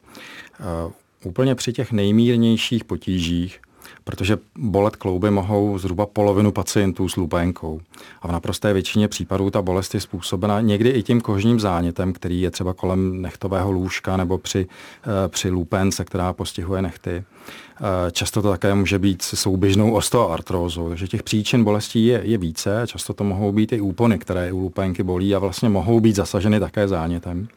Uh, 0.86 0.92
úplně 1.24 1.54
při 1.54 1.72
těch 1.72 1.92
nejmírnějších 1.92 2.84
potížích 2.84 3.60
protože 4.08 4.38
bolet 4.56 4.96
klouby 4.96 5.30
mohou 5.30 5.78
zhruba 5.78 6.06
polovinu 6.06 6.52
pacientů 6.52 7.08
s 7.08 7.16
lupénkou. 7.16 7.80
A 8.22 8.28
v 8.28 8.32
naprosté 8.32 8.72
většině 8.72 9.08
případů 9.08 9.50
ta 9.50 9.62
bolest 9.62 9.94
je 9.94 10.00
způsobena 10.00 10.60
někdy 10.60 10.90
i 10.90 11.02
tím 11.02 11.20
kožním 11.20 11.60
zánětem, 11.60 12.12
který 12.12 12.40
je 12.40 12.50
třeba 12.50 12.74
kolem 12.74 13.22
nechtového 13.22 13.72
lůžka 13.72 14.16
nebo 14.16 14.38
při, 14.38 14.66
eh, 15.02 15.28
při 15.28 15.50
lupénce, 15.50 16.04
která 16.04 16.32
postihuje 16.32 16.82
nechty. 16.82 17.10
Eh, 17.10 18.10
často 18.10 18.42
to 18.42 18.50
také 18.50 18.74
může 18.74 18.98
být 18.98 19.22
souběžnou 19.22 19.92
osteoartrózou, 19.92 20.88
takže 20.88 21.08
těch 21.08 21.22
příčin 21.22 21.64
bolestí 21.64 22.06
je, 22.06 22.20
je 22.24 22.38
více. 22.38 22.82
Často 22.86 23.14
to 23.14 23.24
mohou 23.24 23.52
být 23.52 23.72
i 23.72 23.80
úpony, 23.80 24.18
které 24.18 24.52
u 24.52 24.58
lupénky 24.58 25.02
bolí 25.02 25.34
a 25.34 25.38
vlastně 25.38 25.68
mohou 25.68 26.00
být 26.00 26.16
zasaženy 26.16 26.60
také 26.60 26.88
zánětem. 26.88 27.48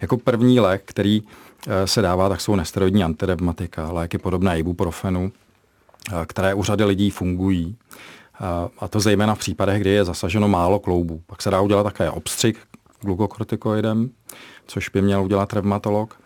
Jako 0.00 0.16
první 0.16 0.60
lék, 0.60 0.82
který 0.84 1.22
eh, 1.66 1.86
se 1.86 2.02
dává, 2.02 2.28
tak 2.28 2.40
jsou 2.40 2.56
nesteroidní 2.56 3.04
antirevmatika, 3.04 3.92
léky 3.92 4.18
podobné 4.18 4.58
ibuprofenu, 4.58 5.32
které 6.26 6.54
u 6.54 6.62
řady 6.62 6.84
lidí 6.84 7.10
fungují. 7.10 7.76
A 8.78 8.88
to 8.88 9.00
zejména 9.00 9.34
v 9.34 9.38
případech, 9.38 9.80
kdy 9.80 9.90
je 9.90 10.04
zasaženo 10.04 10.48
málo 10.48 10.78
kloubů. 10.78 11.22
Pak 11.26 11.42
se 11.42 11.50
dá 11.50 11.60
udělat 11.60 11.82
také 11.82 12.10
obstřik 12.10 12.58
glukokortikoidem, 13.00 14.10
což 14.66 14.88
by 14.88 15.02
měl 15.02 15.22
udělat 15.22 15.52
revmatolog. 15.52 16.20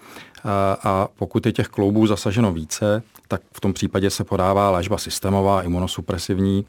A 0.84 1.08
pokud 1.18 1.46
je 1.46 1.52
těch 1.52 1.68
kloubů 1.68 2.06
zasaženo 2.06 2.52
více, 2.52 3.02
tak 3.28 3.40
v 3.52 3.60
tom 3.60 3.72
případě 3.72 4.10
se 4.10 4.24
podává 4.24 4.70
léčba 4.70 4.98
systémová, 4.98 5.62
imunosupresivní, 5.62 6.66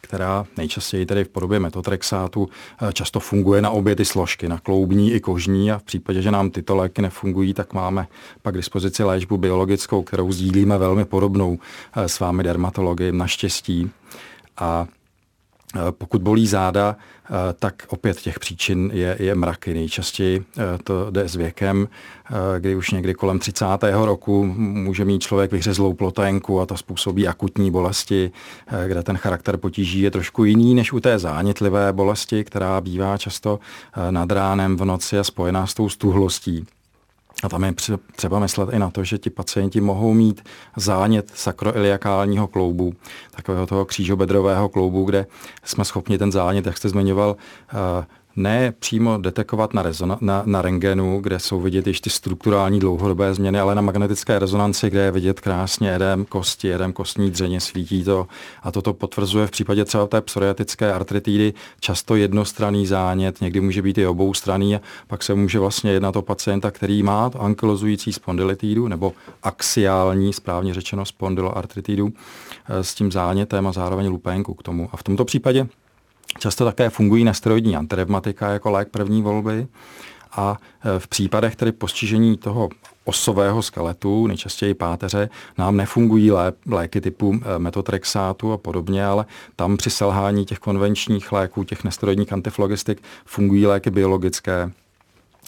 která 0.00 0.46
nejčastěji 0.56 1.06
tedy 1.06 1.24
v 1.24 1.28
podobě 1.28 1.60
metotrexátu 1.60 2.48
často 2.92 3.20
funguje 3.20 3.62
na 3.62 3.70
obě 3.70 3.96
ty 3.96 4.04
složky, 4.04 4.48
na 4.48 4.58
kloubní 4.58 5.12
i 5.12 5.20
kožní 5.20 5.72
a 5.72 5.78
v 5.78 5.82
případě, 5.82 6.22
že 6.22 6.30
nám 6.30 6.50
tyto 6.50 6.76
léky 6.76 7.02
nefungují, 7.02 7.54
tak 7.54 7.72
máme 7.72 8.06
pak 8.42 8.54
k 8.54 8.56
dispozici 8.56 9.04
léčbu 9.04 9.36
biologickou, 9.36 10.02
kterou 10.02 10.32
sdílíme 10.32 10.78
velmi 10.78 11.04
podobnou 11.04 11.58
s 11.96 12.20
vámi 12.20 12.42
dermatology 12.42 13.12
naštěstí. 13.12 13.90
A 14.56 14.86
Eh, 14.88 14.97
pokud 15.90 16.22
bolí 16.22 16.46
záda, 16.46 16.96
eh, 16.96 17.30
tak 17.58 17.86
opět 17.88 18.20
těch 18.20 18.38
příčin 18.38 18.90
je, 18.94 19.16
je 19.20 19.34
mraky. 19.34 19.74
Nejčastěji 19.74 20.44
eh, 20.58 20.78
to 20.84 21.10
jde 21.10 21.28
s 21.28 21.36
věkem, 21.36 21.88
kdy 22.58 22.76
už 22.76 22.90
někdy 22.90 23.14
kolem 23.14 23.38
30. 23.38 23.64
roku 24.04 24.44
může 24.56 25.04
mít 25.04 25.22
člověk 25.22 25.52
vyhřezlou 25.52 25.94
ploténku 25.94 26.60
a 26.60 26.66
to 26.66 26.76
způsobí 26.76 27.28
akutní 27.28 27.70
bolesti, 27.70 28.30
kde 28.86 29.02
ten 29.02 29.16
charakter 29.16 29.56
potíží 29.56 30.00
je 30.00 30.10
trošku 30.10 30.44
jiný 30.44 30.74
než 30.74 30.92
u 30.92 31.00
té 31.00 31.18
zánětlivé 31.18 31.92
bolesti, 31.92 32.44
která 32.44 32.80
bývá 32.80 33.18
často 33.18 33.58
nad 34.10 34.32
ránem 34.32 34.76
v 34.76 34.84
noci 34.84 35.18
a 35.18 35.24
spojená 35.24 35.66
s 35.66 35.74
tou 35.74 35.88
stuhlostí. 35.88 36.66
A 37.42 37.48
tam 37.48 37.64
je 37.64 37.74
třeba 38.16 38.38
myslet 38.38 38.68
i 38.72 38.78
na 38.78 38.90
to, 38.90 39.04
že 39.04 39.18
ti 39.18 39.30
pacienti 39.30 39.80
mohou 39.80 40.14
mít 40.14 40.44
zánět 40.76 41.30
sakroiliakálního 41.34 42.46
kloubu, 42.46 42.94
takového 43.30 43.66
toho 43.66 43.84
křížobedrového 43.84 44.68
kloubu, 44.68 45.04
kde 45.04 45.26
jsme 45.64 45.84
schopni 45.84 46.18
ten 46.18 46.32
zánět, 46.32 46.66
jak 46.66 46.76
jste 46.76 46.88
zmiňoval, 46.88 47.36
eh, 47.72 48.06
ne 48.38 48.72
přímo 48.78 49.18
detekovat 49.18 49.74
na, 49.74 49.82
rezona, 49.82 50.18
na, 50.20 50.42
na 50.46 50.62
rengenu, 50.62 51.20
kde 51.20 51.38
jsou 51.38 51.60
vidět 51.60 51.86
ještě 51.86 52.08
ty 52.08 52.10
strukturální 52.10 52.80
dlouhodobé 52.80 53.34
změny, 53.34 53.60
ale 53.60 53.74
na 53.74 53.82
magnetické 53.82 54.38
rezonanci, 54.38 54.90
kde 54.90 55.00
je 55.00 55.10
vidět 55.10 55.40
krásně 55.40 55.88
jedem 55.88 56.24
kosti, 56.24 56.68
jedem 56.68 56.92
kostní 56.92 57.30
dřeně, 57.30 57.60
svítí 57.60 58.04
to. 58.04 58.26
A 58.62 58.70
toto 58.70 58.92
potvrzuje 58.94 59.46
v 59.46 59.50
případě 59.50 59.84
třeba 59.84 60.06
té 60.06 60.20
psoriatické 60.20 60.92
artritidy 60.92 61.54
často 61.80 62.16
jednostranný 62.16 62.86
zánět, 62.86 63.40
někdy 63.40 63.60
může 63.60 63.82
být 63.82 63.98
i 63.98 64.06
oboustranný 64.06 64.76
a 64.76 64.80
pak 65.06 65.22
se 65.22 65.34
může 65.34 65.58
vlastně 65.58 65.92
jednat 65.92 66.16
o 66.16 66.22
pacienta, 66.22 66.70
který 66.70 67.02
má 67.02 67.30
ankylozující 67.38 68.12
spondylitidu 68.12 68.88
nebo 68.88 69.12
axiální, 69.42 70.32
správně 70.32 70.74
řečeno 70.74 71.04
spondyloartritidu 71.04 72.12
eh, 72.68 72.84
s 72.84 72.94
tím 72.94 73.12
zánětem 73.12 73.66
a 73.66 73.72
zároveň 73.72 74.08
lupénku 74.08 74.54
k 74.54 74.62
tomu. 74.62 74.88
A 74.92 74.96
v 74.96 75.02
tomto 75.02 75.24
případě 75.24 75.68
často 76.38 76.64
také 76.64 76.90
fungují 76.90 77.24
nesteroidní 77.24 77.76
antirevmatika 77.76 78.50
jako 78.50 78.70
lék 78.70 78.88
první 78.88 79.22
volby. 79.22 79.66
A 80.32 80.56
eh, 80.84 80.98
v 80.98 81.08
případech 81.08 81.56
tedy 81.56 81.72
postižení 81.72 82.36
toho 82.36 82.68
osového 83.04 83.62
skeletu, 83.62 84.26
nejčastěji 84.26 84.74
páteře, 84.74 85.28
nám 85.58 85.76
nefungují 85.76 86.30
lé, 86.30 86.52
léky 86.66 87.00
typu 87.00 87.34
eh, 87.34 87.58
metotrexátu 87.58 88.52
a 88.52 88.58
podobně, 88.58 89.06
ale 89.06 89.26
tam 89.56 89.76
při 89.76 89.90
selhání 89.90 90.44
těch 90.44 90.58
konvenčních 90.58 91.32
léků, 91.32 91.64
těch 91.64 91.84
nesteroidních 91.84 92.32
antiflogistik, 92.32 93.02
fungují 93.24 93.66
léky 93.66 93.90
biologické, 93.90 94.70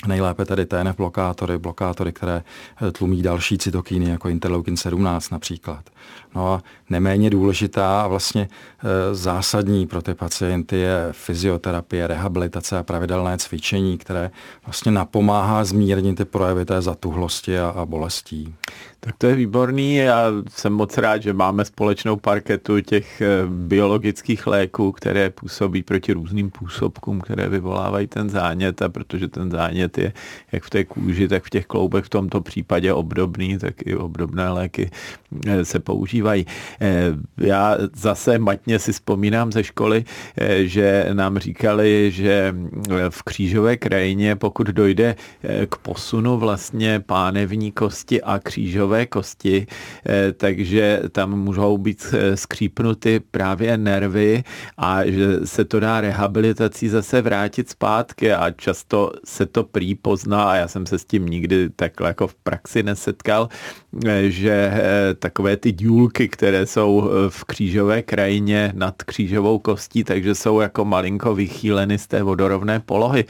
Nejlépe 0.07 0.45
tedy 0.45 0.67
TNF 0.67 0.97
blokátory, 0.97 1.59
blokátory, 1.59 2.13
které 2.13 2.43
eh, 2.83 2.93
tlumí 2.93 3.23
další 3.23 3.59
cytokíny, 3.59 4.11
jako 4.11 4.29
interleukin 4.29 4.77
17 4.77 5.31
například. 5.31 5.91
No 6.35 6.53
a 6.53 6.63
neméně 6.91 7.31
důležitá 7.31 8.03
a 8.03 8.07
vlastně 8.07 8.43
e, 8.43 9.15
zásadní 9.15 9.87
pro 9.87 10.03
ty 10.03 10.15
pacienty 10.15 10.77
je 10.77 11.09
fyzioterapie, 11.13 12.07
rehabilitace 12.07 12.79
a 12.79 12.83
pravidelné 12.83 13.39
cvičení, 13.39 13.99
které 13.99 14.31
vlastně 14.67 14.93
napomáhá 14.93 15.65
zmírnit 15.65 16.17
ty 16.17 16.25
projevy 16.25 16.65
té 16.65 16.83
zatuhlosti 16.83 17.59
a, 17.59 17.69
a 17.69 17.87
bolestí. 17.87 18.55
Tak 19.01 19.15
to 19.19 19.27
je 19.27 19.35
výborný. 19.35 19.97
Já 19.97 20.27
jsem 20.49 20.73
moc 20.73 20.99
rád, 20.99 21.23
že 21.23 21.33
máme 21.33 21.65
společnou 21.65 22.17
parketu 22.17 22.81
těch 22.81 23.21
eh, 23.21 23.27
biologických 23.47 24.47
léků, 24.47 24.93
které 24.93 25.31
působí 25.31 25.83
proti 25.83 26.13
různým 26.13 26.51
působkům, 26.51 27.21
které 27.21 27.49
vyvolávají 27.49 28.07
ten 28.07 28.31
zánět 28.31 28.83
a 28.83 28.89
protože 28.89 29.29
ten 29.29 29.51
zánět 29.51 29.90
je 29.99 30.13
jak 30.53 30.65
v 30.65 30.71
té 30.71 30.85
kůži, 30.85 31.29
tak 31.29 31.45
v 31.45 31.51
těch 31.51 31.67
kloubech 31.67 32.05
v 32.05 32.09
tomto 32.09 32.41
případě 32.41 32.93
obdobný, 32.93 33.59
tak 33.59 33.75
i 33.87 33.97
obdobné 33.97 34.49
léky 34.49 34.91
eh, 35.47 35.65
se 35.65 35.79
používají. 35.79 36.47
Eh, 36.81 37.13
já 37.39 37.77
zase 37.95 38.39
matně 38.39 38.79
si 38.79 38.93
vzpomínám 38.93 39.53
ze 39.53 39.65
školy, 39.65 40.05
že 40.63 41.07
nám 41.13 41.39
říkali, 41.39 42.11
že 42.11 42.55
v 43.09 43.23
křížové 43.23 43.77
krajině, 43.77 44.37
pokud 44.37 44.67
dojde 44.67 45.17
k 45.69 45.77
posunu 45.77 46.39
vlastně 46.39 47.01
pánevní 47.01 47.73
kosti 47.73 48.23
a 48.23 48.39
křížové 48.39 49.07
kosti, 49.07 49.67
eh, 50.07 50.33
takže 50.33 51.03
tam 51.13 51.39
můžou 51.39 51.79
být 51.79 52.05
eh, 52.13 52.37
skřípnuty 52.37 53.21
právě 53.21 53.77
nervy 53.77 54.45
a 54.79 55.07
že 55.07 55.27
se 55.45 55.65
to 55.65 55.81
dá 55.81 56.01
rehabilitací 56.01 56.89
zase 56.89 57.23
vrátit 57.23 57.71
zpátky 57.71 58.33
a 58.33 58.51
často 58.51 59.13
se 59.25 59.47
to 59.47 59.65
prý 59.73 59.95
pozná 59.95 60.51
a 60.51 60.55
já 60.55 60.69
jsem 60.69 60.87
se 60.87 60.99
s 60.99 61.05
tím 61.05 61.27
nikdy 61.27 61.71
takhle 61.71 62.09
jako 62.09 62.27
v 62.27 62.35
praxi 62.35 62.83
nesetkal, 62.83 63.49
eh, 64.07 64.31
že 64.31 64.73
takové 65.19 65.57
ty 65.57 65.73
důlky, 65.73 66.29
které 66.29 66.67
jsou 66.67 67.11
v 67.29 67.45
křížové 67.45 68.03
krajině 68.03 68.73
nad 68.77 69.03
křížovou 69.03 69.59
kostí, 69.59 70.05
takže 70.05 70.35
jsou 70.35 70.61
jako 70.61 70.85
malinko 70.85 71.35
vychýleny 71.35 71.99
z 71.99 72.07
té 72.07 72.23
vodorovné 72.23 72.81
polohy. 72.81 73.25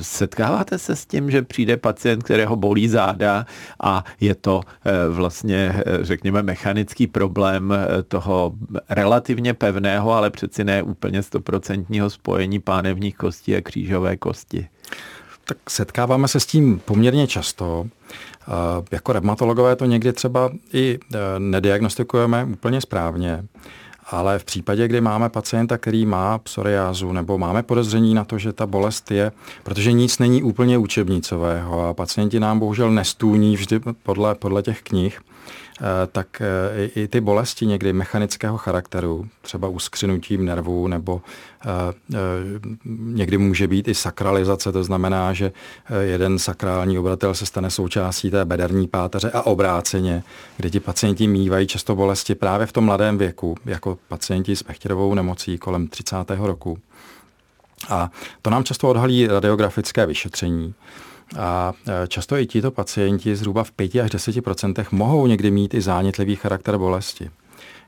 Setkáváte 0.00 0.78
se 0.78 0.96
s 0.96 1.06
tím, 1.06 1.30
že 1.30 1.42
přijde 1.42 1.76
pacient, 1.76 2.22
kterého 2.22 2.56
bolí 2.56 2.88
záda 2.88 3.46
a 3.82 4.04
je 4.20 4.34
to 4.34 4.60
Eh, 4.86 5.08
vlastně, 5.08 5.74
eh, 5.76 5.82
řekněme, 6.00 6.42
mechanický 6.42 7.06
problém 7.06 7.72
eh, 7.72 8.02
toho 8.02 8.52
relativně 8.88 9.54
pevného, 9.54 10.12
ale 10.12 10.30
přeci 10.30 10.64
ne 10.64 10.82
úplně 10.82 11.22
stoprocentního 11.22 12.10
spojení 12.10 12.58
pánevních 12.58 13.16
kostí 13.16 13.56
a 13.56 13.60
křížové 13.60 14.16
kosti. 14.16 14.68
Tak 15.48 15.58
setkáváme 15.68 16.28
se 16.28 16.40
s 16.40 16.46
tím 16.46 16.80
poměrně 16.84 17.26
často. 17.26 17.86
Jako 18.90 19.12
reumatologové 19.12 19.76
to 19.76 19.84
někdy 19.84 20.12
třeba 20.12 20.50
i 20.72 20.98
nediagnostikujeme 21.38 22.44
úplně 22.44 22.80
správně. 22.80 23.44
Ale 24.10 24.38
v 24.38 24.44
případě, 24.44 24.88
kdy 24.88 25.00
máme 25.00 25.28
pacienta, 25.28 25.78
který 25.78 26.06
má 26.06 26.38
psoriázu, 26.38 27.12
nebo 27.12 27.38
máme 27.38 27.62
podezření 27.62 28.14
na 28.14 28.24
to, 28.24 28.38
že 28.38 28.52
ta 28.52 28.66
bolest 28.66 29.10
je, 29.10 29.32
protože 29.62 29.92
nic 29.92 30.18
není 30.18 30.42
úplně 30.42 30.78
učebnicového 30.78 31.88
a 31.88 31.94
pacienti 31.94 32.40
nám 32.40 32.58
bohužel 32.58 32.90
nestůní 32.90 33.56
vždy 33.56 33.80
podle, 34.02 34.34
podle 34.34 34.62
těch 34.62 34.82
knih, 34.82 35.20
Eh, 35.20 35.35
tak 36.12 36.40
eh, 36.40 36.86
i 36.94 37.08
ty 37.08 37.20
bolesti 37.20 37.66
někdy 37.66 37.92
mechanického 37.92 38.58
charakteru, 38.58 39.28
třeba 39.42 39.68
uskřinutím 39.68 40.44
nervů, 40.44 40.88
nebo 40.88 41.22
eh, 41.64 42.16
někdy 42.94 43.38
může 43.38 43.68
být 43.68 43.88
i 43.88 43.94
sakralizace, 43.94 44.72
to 44.72 44.84
znamená, 44.84 45.32
že 45.32 45.52
jeden 46.00 46.38
sakrální 46.38 46.98
obratel 46.98 47.34
se 47.34 47.46
stane 47.46 47.70
součástí 47.70 48.30
té 48.30 48.44
bederní 48.44 48.88
páteře 48.88 49.30
a 49.30 49.42
obráceně, 49.42 50.22
kde 50.56 50.70
ti 50.70 50.80
pacienti 50.80 51.26
mývají 51.26 51.66
často 51.66 51.94
bolesti 51.94 52.34
právě 52.34 52.66
v 52.66 52.72
tom 52.72 52.84
mladém 52.84 53.18
věku, 53.18 53.54
jako 53.64 53.98
pacienti 54.08 54.56
s 54.56 54.62
pechtěrovou 54.62 55.14
nemocí 55.14 55.58
kolem 55.58 55.88
30. 55.88 56.16
roku. 56.38 56.78
A 57.88 58.10
to 58.42 58.50
nám 58.50 58.64
často 58.64 58.88
odhalí 58.88 59.26
radiografické 59.26 60.06
vyšetření. 60.06 60.74
A 61.38 61.72
e, 62.04 62.08
často 62.08 62.36
i 62.36 62.46
tito 62.46 62.70
pacienti 62.70 63.36
zhruba 63.36 63.64
v 63.64 63.72
5 63.72 63.96
až 63.96 64.10
10% 64.10 64.86
mohou 64.90 65.26
někdy 65.26 65.50
mít 65.50 65.74
i 65.74 65.80
zánětlivý 65.80 66.36
charakter 66.36 66.78
bolesti. 66.78 67.30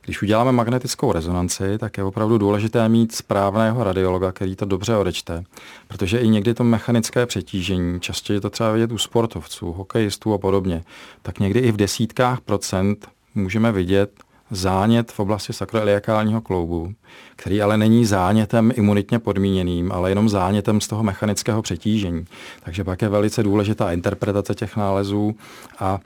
Když 0.04 0.22
uděláme 0.22 0.52
magnetickou 0.52 1.12
rezonanci, 1.12 1.78
tak 1.78 1.98
je 1.98 2.04
opravdu 2.04 2.38
důležité 2.38 2.88
mít 2.88 3.14
správného 3.14 3.84
radiologa, 3.84 4.32
který 4.32 4.56
to 4.56 4.64
dobře 4.64 4.96
odečte, 4.96 5.44
protože 5.88 6.18
i 6.18 6.28
někdy 6.28 6.54
to 6.54 6.64
mechanické 6.64 7.26
přetížení, 7.26 8.00
často 8.00 8.32
je 8.32 8.40
to 8.40 8.50
třeba 8.50 8.72
vidět 8.72 8.92
u 8.92 8.98
sportovců, 8.98 9.72
hokejistů 9.72 10.34
a 10.34 10.38
podobně, 10.38 10.84
tak 11.22 11.38
někdy 11.38 11.60
i 11.60 11.72
v 11.72 11.76
desítkách 11.76 12.40
procent 12.40 13.08
můžeme 13.34 13.72
vidět 13.72 14.10
zánět 14.50 15.12
v 15.12 15.20
oblasti 15.20 15.52
sakroiliakálního 15.52 16.40
kloubu, 16.40 16.92
který 17.36 17.62
ale 17.62 17.76
není 17.76 18.04
zánětem 18.04 18.72
imunitně 18.74 19.18
podmíněným, 19.18 19.92
ale 19.92 20.10
jenom 20.10 20.28
zánětem 20.28 20.80
z 20.80 20.88
toho 20.88 21.02
mechanického 21.02 21.62
přetížení. 21.62 22.24
Takže 22.64 22.84
pak 22.84 23.02
je 23.02 23.08
velice 23.08 23.42
důležitá 23.42 23.92
interpretace 23.92 24.54
těch 24.54 24.76
nálezů 24.76 25.34
a 25.78 25.98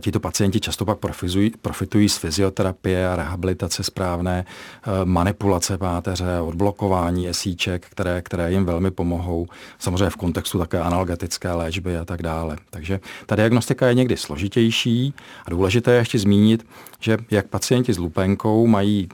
Tito 0.00 0.20
pacienti 0.20 0.60
často 0.60 0.84
pak 0.84 0.98
profitují, 0.98 1.52
profitují 1.62 2.08
z 2.08 2.16
fyzioterapie 2.16 3.08
a 3.08 3.16
rehabilitace 3.16 3.82
správné, 3.82 4.44
eh, 4.46 4.90
manipulace 5.04 5.78
páteře, 5.78 6.40
odblokování 6.40 7.28
esíček, 7.28 7.86
které, 7.90 8.22
které 8.22 8.52
jim 8.52 8.64
velmi 8.64 8.90
pomohou. 8.90 9.46
Samozřejmě 9.78 10.10
v 10.10 10.16
kontextu 10.16 10.58
také 10.58 10.80
analgetické 10.80 11.52
léčby 11.52 11.98
a 11.98 12.04
tak 12.04 12.22
dále. 12.22 12.56
Takže 12.70 13.00
ta 13.26 13.36
diagnostika 13.36 13.88
je 13.88 13.94
někdy 13.94 14.16
složitější 14.16 15.14
a 15.46 15.50
důležité 15.50 15.92
je 15.92 15.98
ještě 15.98 16.18
zmínit, 16.18 16.66
že 17.00 17.16
jak 17.30 17.46
pacienti 17.46 17.92
s 17.92 17.98
lupenkou 17.98 18.66
mají 18.66 19.08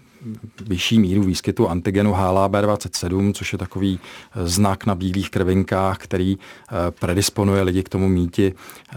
vyšší 0.67 0.99
míru 0.99 1.23
výskytu 1.23 1.69
antigenu 1.69 2.13
HLA-B27, 2.13 3.33
což 3.33 3.53
je 3.53 3.59
takový 3.59 4.01
eh, 4.01 4.49
znak 4.49 4.87
na 4.87 4.95
bílých 4.95 5.31
krvinkách, 5.31 5.99
který 5.99 6.39
eh, 6.39 6.91
predisponuje 6.91 7.63
lidi 7.63 7.83
k 7.83 7.89
tomu 7.89 8.09
míti 8.09 8.55
eh, 8.55 8.97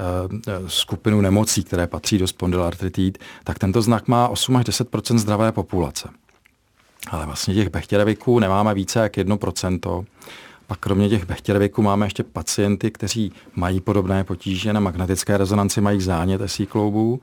skupinu 0.67 1.21
nemocí, 1.21 1.63
které 1.63 1.87
patří 1.87 2.17
do 2.17 2.27
spondylartritid, 2.27 3.17
tak 3.43 3.59
tento 3.59 3.81
znak 3.81 4.07
má 4.07 4.27
8 4.27 4.55
až 4.55 4.65
10% 4.65 5.17
zdravé 5.17 5.51
populace. 5.51 6.09
Ale 7.09 7.25
vlastně 7.25 7.53
těch 7.53 7.69
bechtěreviků 7.69 8.39
nemáme 8.39 8.73
více 8.73 8.99
jak 8.99 9.17
1%. 9.17 10.05
Pak 10.67 10.79
kromě 10.79 11.09
těch 11.09 11.25
bechtěreviků 11.25 11.81
máme 11.81 12.05
ještě 12.05 12.23
pacienty, 12.23 12.91
kteří 12.91 13.31
mají 13.55 13.81
podobné 13.81 14.23
potíže 14.23 14.73
na 14.73 14.79
magnetické 14.79 15.37
rezonanci, 15.37 15.81
mají 15.81 16.01
zánět 16.01 16.41
esí 16.41 16.65
kloubů 16.65 17.21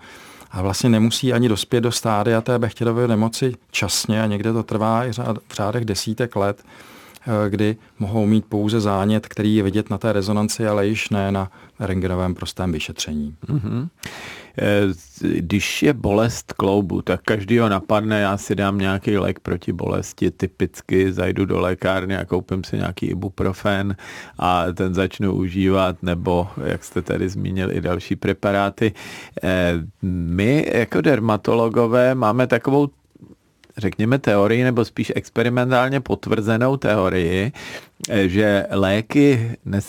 a 0.50 0.62
vlastně 0.62 0.90
nemusí 0.90 1.32
ani 1.32 1.48
dospět 1.48 1.80
do 1.80 1.92
stádia 1.92 2.40
té 2.40 2.58
Bechtěrovy 2.58 3.08
nemoci 3.08 3.54
časně 3.70 4.22
a 4.22 4.26
někde 4.26 4.52
to 4.52 4.62
trvá 4.62 5.04
i 5.04 5.12
v 5.48 5.54
řádech 5.54 5.84
desítek 5.84 6.36
let, 6.36 6.62
eh, 6.66 7.50
kdy 7.50 7.76
mohou 7.98 8.26
mít 8.26 8.44
pouze 8.44 8.80
zánět, 8.80 9.26
který 9.26 9.56
je 9.56 9.62
vidět 9.62 9.90
na 9.90 9.98
té 9.98 10.12
rezonanci, 10.12 10.66
ale 10.66 10.86
již 10.86 11.10
ne 11.10 11.32
na 11.32 11.50
rengenovém 11.80 12.34
prostém 12.34 12.72
vyšetření. 12.72 13.36
Mm-hmm. 13.46 13.88
Když 15.20 15.82
je 15.82 15.92
bolest 15.92 16.52
kloubu, 16.52 17.02
tak 17.02 17.20
každý 17.22 17.58
ho 17.58 17.68
napadne, 17.68 18.20
já 18.20 18.36
si 18.36 18.54
dám 18.54 18.78
nějaký 18.78 19.18
lék 19.18 19.40
proti 19.40 19.72
bolesti, 19.72 20.30
typicky 20.30 21.12
zajdu 21.12 21.44
do 21.44 21.60
lékárny 21.60 22.16
a 22.16 22.24
koupím 22.24 22.64
si 22.64 22.76
nějaký 22.76 23.06
ibuprofen 23.06 23.96
a 24.38 24.72
ten 24.72 24.94
začnu 24.94 25.32
užívat, 25.32 26.02
nebo, 26.02 26.48
jak 26.64 26.84
jste 26.84 27.02
tady 27.02 27.28
zmínil, 27.28 27.72
i 27.72 27.80
další 27.80 28.16
preparáty. 28.16 28.92
Eh, 29.42 29.72
my 30.02 30.70
jako 30.74 31.00
dermatologové 31.00 32.14
máme 32.14 32.46
takovou 32.46 32.88
řekněme, 33.78 34.18
teorii, 34.18 34.64
nebo 34.64 34.84
spíš 34.84 35.12
experimentálně 35.16 36.00
potvrzenou 36.00 36.76
teorii, 36.76 37.52
eh, 37.54 37.87
že 38.26 38.66
léky 38.70 39.50
eh, 39.72 39.80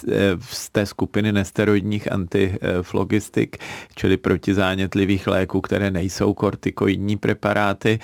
z 0.41 0.69
té 0.69 0.85
skupiny 0.85 1.31
nesteroidních 1.31 2.11
antiflogistik, 2.11 3.57
čili 3.95 4.17
protizánětlivých 4.17 5.27
léků, 5.27 5.61
které 5.61 5.91
nejsou 5.91 6.33
kortikoidní 6.33 7.17
preparáty, 7.17 7.99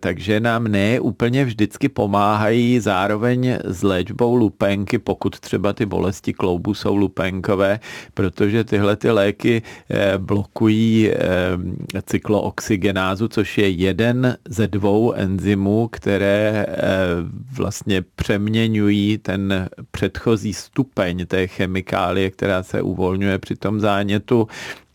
takže 0.00 0.40
nám 0.40 0.68
ne 0.68 1.00
úplně 1.00 1.44
vždycky 1.44 1.88
pomáhají 1.88 2.80
zároveň 2.80 3.58
s 3.64 3.82
léčbou 3.82 4.34
lupenky, 4.34 4.98
pokud 4.98 5.40
třeba 5.40 5.72
ty 5.72 5.86
bolesti 5.86 6.32
kloubu 6.32 6.74
jsou 6.74 6.96
lupenkové, 6.96 7.80
protože 8.14 8.64
tyhle 8.64 8.96
ty 8.96 9.10
léky 9.10 9.62
blokují 10.18 11.10
cyklooxygenázu, 12.06 13.28
což 13.28 13.58
je 13.58 13.68
jeden 13.68 14.36
ze 14.48 14.66
dvou 14.66 15.12
enzymů, 15.12 15.88
které 15.88 16.66
vlastně 17.52 18.02
přeměňují 18.16 19.15
ten 19.18 19.68
předchozí 19.90 20.54
stupeň 20.54 21.26
té 21.26 21.46
chemikálie, 21.46 22.30
která 22.30 22.62
se 22.62 22.82
uvolňuje 22.82 23.38
při 23.38 23.56
tom 23.56 23.80
zánětu 23.80 24.48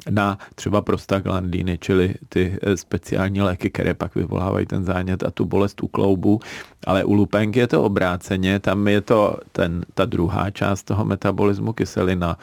na 0.09 0.37
třeba 0.55 0.81
prostaglandiny, 0.81 1.77
čili 1.77 2.15
ty 2.29 2.57
eh, 2.61 2.77
speciální 2.77 3.41
léky, 3.41 3.69
které 3.69 3.93
pak 3.93 4.15
vyvolávají 4.15 4.65
ten 4.65 4.83
zánět 4.83 5.23
a 5.23 5.31
tu 5.31 5.45
bolest 5.45 5.83
u 5.83 5.87
kloubu. 5.87 6.39
Ale 6.87 7.03
u 7.03 7.13
lupenky 7.13 7.59
je 7.59 7.67
to 7.67 7.83
obráceně, 7.83 8.59
tam 8.59 8.87
je 8.87 9.01
to 9.01 9.37
ten, 9.51 9.85
ta 9.93 10.05
druhá 10.05 10.49
část 10.49 10.83
toho 10.83 11.05
metabolismu 11.05 11.73
kyselina, 11.73 12.37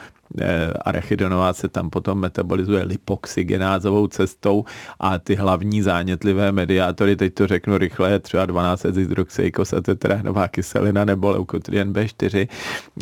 arachidonová 0.85 1.53
se 1.53 1.67
tam 1.67 1.89
potom 1.89 2.19
metabolizuje 2.19 2.83
lipoxygenázovou 2.83 4.07
cestou 4.07 4.65
a 4.99 5.19
ty 5.19 5.35
hlavní 5.35 5.81
zánětlivé 5.81 6.51
mediátory, 6.51 7.15
teď 7.15 7.33
to 7.33 7.47
řeknu 7.47 7.77
rychle, 7.77 8.19
třeba 8.19 8.45
12 8.45 8.85
hydroxykosatetrahenová 8.85 10.47
kyselina 10.47 11.05
nebo 11.05 11.31
leukotrien 11.31 11.93
B4, 11.93 12.47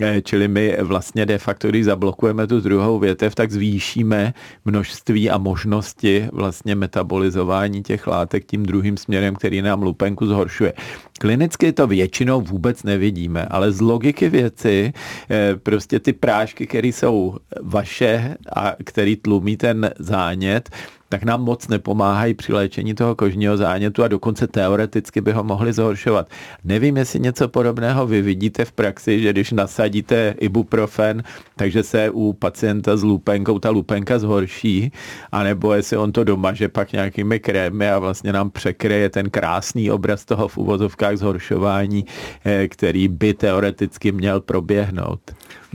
eh, 0.02 0.22
čili 0.22 0.48
my 0.48 0.78
vlastně 0.82 1.26
de 1.26 1.38
facto, 1.38 1.68
když 1.68 1.86
zablokujeme 1.86 2.48
tu 2.48 2.60
druhou 2.60 3.00
větev, 3.00 3.36
tak 3.36 3.52
zvýšíme 3.52 4.34
množství 4.66 5.30
a 5.30 5.38
možnosti 5.38 6.30
vlastně 6.32 6.76
metabolizování 6.76 7.84
těch 7.84 8.08
látek 8.08 8.46
tím 8.46 8.66
druhým 8.66 8.98
směrem, 8.98 9.36
který 9.36 9.62
nám 9.62 9.82
lupenku 9.82 10.26
zhoršuje. 10.26 10.74
Klinicky 11.20 11.74
to 11.74 11.88
většinou 11.88 12.42
vůbec 12.42 12.84
nevidíme, 12.84 13.46
ale 13.46 13.72
z 13.72 13.82
logiky 13.82 14.30
věci 14.30 14.94
eh, 15.30 15.56
prostě 15.56 16.00
ty 16.00 16.13
prášky, 16.13 16.68
které 16.68 16.88
jsou 16.88 17.17
vaše 17.62 18.36
a 18.56 18.76
který 18.84 19.16
tlumí 19.16 19.58
ten 19.58 19.92
zánět, 20.00 20.70
tak 21.10 21.24
nám 21.24 21.44
moc 21.44 21.68
nepomáhají 21.68 22.34
při 22.34 22.54
léčení 22.54 22.94
toho 22.94 23.16
kožního 23.16 23.58
zánětu 23.58 24.04
a 24.04 24.08
dokonce 24.08 24.48
teoreticky 24.48 25.22
by 25.22 25.32
ho 25.32 25.44
mohli 25.44 25.74
zhoršovat. 25.74 26.28
Nevím, 26.64 26.98
jestli 26.98 27.20
něco 27.20 27.48
podobného 27.48 28.08
vy 28.08 28.22
vidíte 28.22 28.66
v 28.66 28.72
praxi, 28.72 29.22
že 29.22 29.34
když 29.34 29.52
nasadíte 29.52 30.36
ibuprofen, 30.40 31.24
takže 31.56 31.84
se 31.84 32.10
u 32.10 32.34
pacienta 32.34 32.98
s 32.98 33.04
lupenkou 33.04 33.60
ta 33.60 33.70
lupenka 33.70 34.20
zhorší, 34.20 34.92
anebo 35.32 35.74
jestli 35.74 35.98
on 35.98 36.12
to 36.12 36.24
domaže 36.24 36.70
pak 36.70 36.92
nějakými 36.92 37.40
krémy 37.40 37.90
a 37.90 38.00
vlastně 38.00 38.34
nám 38.34 38.50
překryje 38.50 39.10
ten 39.10 39.30
krásný 39.30 39.92
obraz 39.92 40.26
toho 40.26 40.48
v 40.48 40.58
uvozovkách 40.58 41.18
zhoršování, 41.18 42.06
eh, 42.46 42.68
který 42.68 43.08
by 43.08 43.34
teoreticky 43.34 44.12
měl 44.12 44.42
proběhnout. 44.42 45.22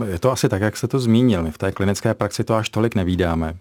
Je 0.07 0.19
to 0.19 0.33
asi 0.33 0.49
tak, 0.49 0.63
jak 0.63 0.77
se 0.77 0.89
to 0.89 0.99
zmínil. 0.99 1.43
My 1.43 1.51
v 1.51 1.59
té 1.59 1.73
klinické 1.73 2.15
praxi 2.15 2.45
to 2.45 2.55
až 2.55 2.69
tolik 2.69 2.95
nevídáme 2.95 3.55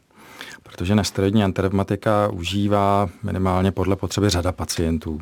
protože 0.64 0.96
nesteroidní 0.96 1.44
antirevmatika 1.44 2.28
užívá 2.28 3.10
minimálně 3.24 3.72
podle 3.72 3.96
potřeby 3.96 4.30
řada 4.30 4.52
pacientů. 4.52 5.20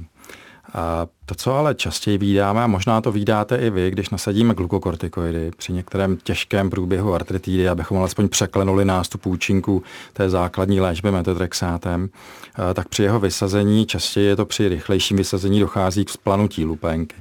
A 0.73 1.07
to, 1.25 1.35
co 1.35 1.55
ale 1.55 1.75
častěji 1.75 2.17
vídáme, 2.17 2.63
a 2.63 2.67
možná 2.67 3.01
to 3.01 3.11
vídáte 3.11 3.55
i 3.55 3.69
vy, 3.69 3.91
když 3.91 4.09
nasadíme 4.09 4.53
glukokortikoidy 4.53 5.51
při 5.57 5.73
některém 5.73 6.17
těžkém 6.17 6.69
průběhu 6.69 7.13
artritidy, 7.13 7.69
abychom 7.69 7.97
alespoň 7.97 8.29
překlenuli 8.29 8.85
nástup 8.85 9.25
účinku 9.25 9.83
té 10.13 10.29
základní 10.29 10.81
léčby 10.81 11.11
metotrexátem, 11.11 12.09
tak 12.73 12.87
při 12.87 13.03
jeho 13.03 13.19
vysazení, 13.19 13.85
častěji 13.85 14.27
je 14.27 14.35
to 14.35 14.45
při 14.45 14.69
rychlejším 14.69 15.17
vysazení, 15.17 15.59
dochází 15.59 16.05
k 16.05 16.09
splanutí 16.09 16.65
lupenky. 16.65 17.15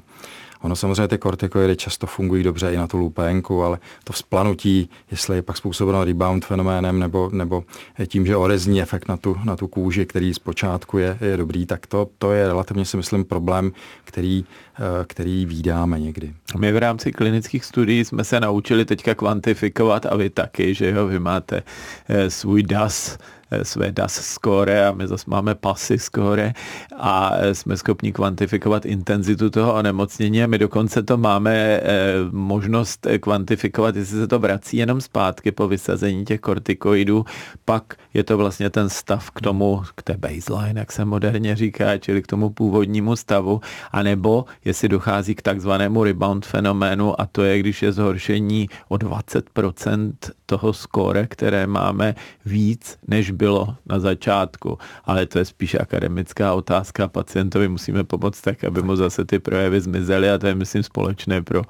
Ono 0.63 0.77
samozřejmě 0.77 1.09
ty 1.09 1.19
kortikoidy 1.19 1.77
často 1.77 2.07
fungují 2.07 2.43
dobře 2.43 2.73
i 2.73 2.77
na 2.77 2.87
tu 2.87 2.99
lupénku, 2.99 3.63
ale 3.63 3.79
to 4.05 4.13
vzplanutí, 4.13 4.91
jestli 5.11 5.37
je 5.37 5.43
pak 5.43 5.57
způsobeno 5.57 6.05
rebound 6.05 6.45
fenoménem 6.45 6.99
nebo, 6.99 7.31
nebo 7.33 7.65
tím, 8.07 8.27
že 8.27 8.37
orezní 8.37 8.83
efekt 8.83 9.09
na 9.09 9.17
tu, 9.17 9.37
na 9.45 9.57
tu 9.57 9.69
kůži, 9.69 10.07
který 10.07 10.35
zpočátku 10.35 10.99
je, 10.99 11.19
je 11.21 11.37
dobrý, 11.37 11.67
tak 11.67 11.87
to, 11.87 12.09
to 12.19 12.33
je 12.33 12.49
relativně 12.49 12.85
si 12.85 12.97
myslím 12.97 13.25
problém, 13.25 13.73
který, 14.05 14.45
eh, 14.75 15.05
který 15.07 15.47
výdáme 15.47 16.01
někdy. 16.01 16.35
My 16.59 16.73
v 16.73 16.77
rámci 16.77 17.13
klinických 17.13 17.65
studií 17.65 18.05
jsme 18.05 18.25
se 18.25 18.41
naučili 18.41 18.85
teďka 18.85 19.15
kvantifikovat 19.15 20.07
a 20.07 20.17
vy 20.17 20.31
taky, 20.31 20.75
že 20.75 20.91
jo, 20.91 21.07
vy 21.07 21.19
máte 21.19 21.63
eh, 22.09 22.31
svůj 22.31 22.63
DAS, 22.63 23.19
své 23.63 23.93
DAS 23.93 24.13
score 24.13 24.87
a 24.87 24.93
my 24.93 25.09
zase 25.09 25.25
máme 25.27 25.55
PASy 25.55 25.99
score 25.99 26.53
a 26.97 27.31
eh, 27.37 27.55
jsme 27.55 27.77
schopni 27.77 28.13
kvantifikovat 28.13 28.87
intenzitu 28.87 29.51
toho 29.51 29.75
onemocnění 29.75 30.45
a 30.45 30.47
my 30.47 30.59
dokonce 30.59 31.03
to 31.03 31.17
máme 31.17 31.55
eh, 31.55 31.83
možnost 32.31 33.07
kvantifikovat, 33.21 33.97
jestli 33.97 34.19
se 34.19 34.27
to 34.27 34.39
vrací 34.39 34.77
jenom 34.77 35.01
zpátky 35.01 35.53
po 35.53 35.69
vysazení 35.69 36.25
těch 36.25 36.41
kortikoidů, 36.41 37.25
pak 37.65 37.95
je 38.15 38.25
to 38.25 38.37
vlastně 38.37 38.71
ten 38.71 38.89
stav 38.89 39.31
k 39.31 39.41
tomu, 39.41 39.83
k 39.95 40.03
té 40.03 40.17
baseline, 40.17 40.81
jak 40.81 40.93
se 40.93 41.05
moderně 41.05 41.57
říká, 41.57 41.99
čili 41.99 42.23
k 42.23 42.27
tomu 42.27 42.51
původnímu 42.51 43.17
stavu, 43.17 43.61
anebo 43.93 44.45
jestli 44.65 44.89
dochází 44.89 45.35
k 45.35 45.43
takzvanému 45.43 46.05
rebound 46.05 46.47
fenoménu 46.47 47.21
a 47.21 47.27
to 47.27 47.45
je, 47.45 47.59
když 47.59 47.83
je 47.83 47.93
zhoršení 47.93 48.69
o 48.89 48.95
20% 48.95 50.13
toho 50.47 50.73
skóre, 50.73 51.27
které 51.27 51.67
máme 51.67 52.15
víc, 52.47 52.99
než 53.09 53.31
bylo 53.39 53.77
na 53.87 53.99
začátku. 53.99 54.79
Ale 55.05 55.27
to 55.27 55.39
je 55.39 55.45
spíš 55.45 55.75
akademická 55.79 56.55
otázka. 56.55 57.09
Pacientovi 57.09 57.69
musíme 57.69 58.05
pomoct 58.05 58.41
tak, 58.41 58.65
aby 58.65 58.83
mu 58.83 58.97
zase 58.97 59.25
ty 59.25 59.39
projevy 59.39 59.81
zmizely 59.81 60.31
a 60.31 60.39
to 60.39 60.47
je, 60.47 60.55
myslím, 60.55 60.83
společné 60.83 61.43
pro 61.43 61.63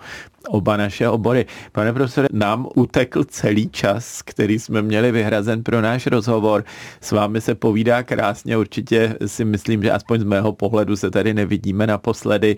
oba 0.49 0.77
naše 0.77 1.09
obory. 1.09 1.47
Pane 1.73 1.93
profesore, 1.93 2.29
nám 2.33 2.69
utekl 2.75 3.25
celý 3.25 3.69
čas, 3.69 4.23
který 4.23 4.59
jsme 4.59 4.83
měli 4.83 5.13
vyhrazen 5.13 5.63
pro 5.63 5.81
náš 5.81 6.07
rozhovor. 6.07 6.65
S 7.01 7.13
vámi 7.13 7.41
se 7.41 7.55
povídá 7.55 8.03
krásně, 8.03 8.57
určitě 8.57 9.17
si 9.27 9.45
myslím, 9.45 9.83
že 9.83 9.91
aspoň 9.91 10.21
z 10.21 10.25
mého 10.25 10.53
pohledu 10.53 10.97
se 10.97 11.11
tady 11.11 11.35
nevidíme 11.35 11.87
naposledy 11.87 12.57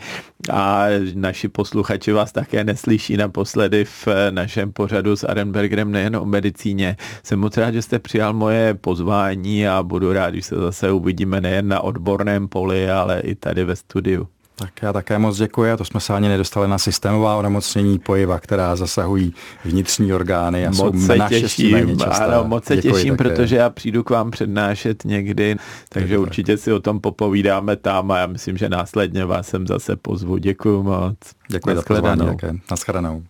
a 0.53 0.87
naši 1.15 1.49
posluchači 1.49 2.13
vás 2.13 2.33
také 2.33 2.65
neslyší 2.65 3.17
naposledy 3.17 3.85
v 3.85 4.09
našem 4.31 4.73
pořadu 4.73 5.17
s 5.17 5.25
Arenbergerem 5.25 5.93
nejen 5.93 6.17
o 6.17 6.25
medicíně. 6.25 6.97
Jsem 7.23 7.39
moc 7.39 7.57
rád, 7.57 7.71
že 7.71 7.83
jste 7.83 7.99
přijal 7.99 8.33
moje 8.33 8.75
pozvání 8.75 9.69
a 9.69 9.83
budu 9.83 10.13
rád, 10.13 10.31
když 10.31 10.47
se 10.47 10.57
zase 10.57 10.93
uvidíme 10.93 11.41
nejen 11.41 11.69
na 11.69 11.81
odborném 11.81 12.49
poli, 12.49 12.91
ale 12.91 13.21
i 13.21 13.35
tady 13.35 13.65
ve 13.65 13.77
studiu. 13.77 14.29
Tak 14.61 14.83
já 14.83 14.93
také 14.93 15.19
moc 15.19 15.37
děkuji 15.37 15.73
a 15.73 15.77
to 15.77 15.85
jsme 15.85 16.01
se 16.01 16.15
ani 16.15 16.29
nedostali 16.29 16.69
na 16.69 16.79
systémová 16.79 17.37
onemocnění 17.37 17.99
pojiva, 17.99 18.41
která 18.41 18.77
zasahují 18.77 19.35
vnitřní 19.65 20.13
orgány 20.13 20.67
a 20.67 20.71
moc 20.71 20.95
jsou 20.95 21.07
se 21.07 21.19
těším, 21.29 21.99
ano, 22.11 22.45
moc 22.45 22.65
se 22.65 22.77
děkuji 22.77 22.93
těším, 22.93 23.17
také. 23.17 23.31
protože 23.31 23.57
já 23.57 23.71
přijdu 23.71 24.03
k 24.03 24.11
vám 24.11 24.31
přednášet 24.31 25.05
někdy, 25.05 25.57
takže 25.89 26.09
děkuji. 26.09 26.23
určitě 26.23 26.57
si 26.57 26.73
o 26.73 26.81
tom 26.81 27.01
popovídáme 27.01 27.77
tam 27.77 28.11
a 28.11 28.19
já 28.19 28.27
myslím, 28.27 28.57
že 28.57 28.69
následně 28.69 29.25
vás 29.25 29.49
sem 29.49 29.67
zase 29.67 29.97
pozvu. 29.97 30.37
Děkuji 30.37 30.83
moc. 30.83 31.17
Děkuji 31.49 31.77
za 31.77 31.83
pozvání. 31.83 32.37
Naschledanou. 32.71 33.23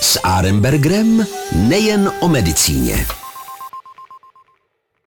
S 0.00 0.20
Arembergrem 0.24 1.26
nejen 1.68 2.12
o 2.20 2.28
medicíně. 2.28 3.06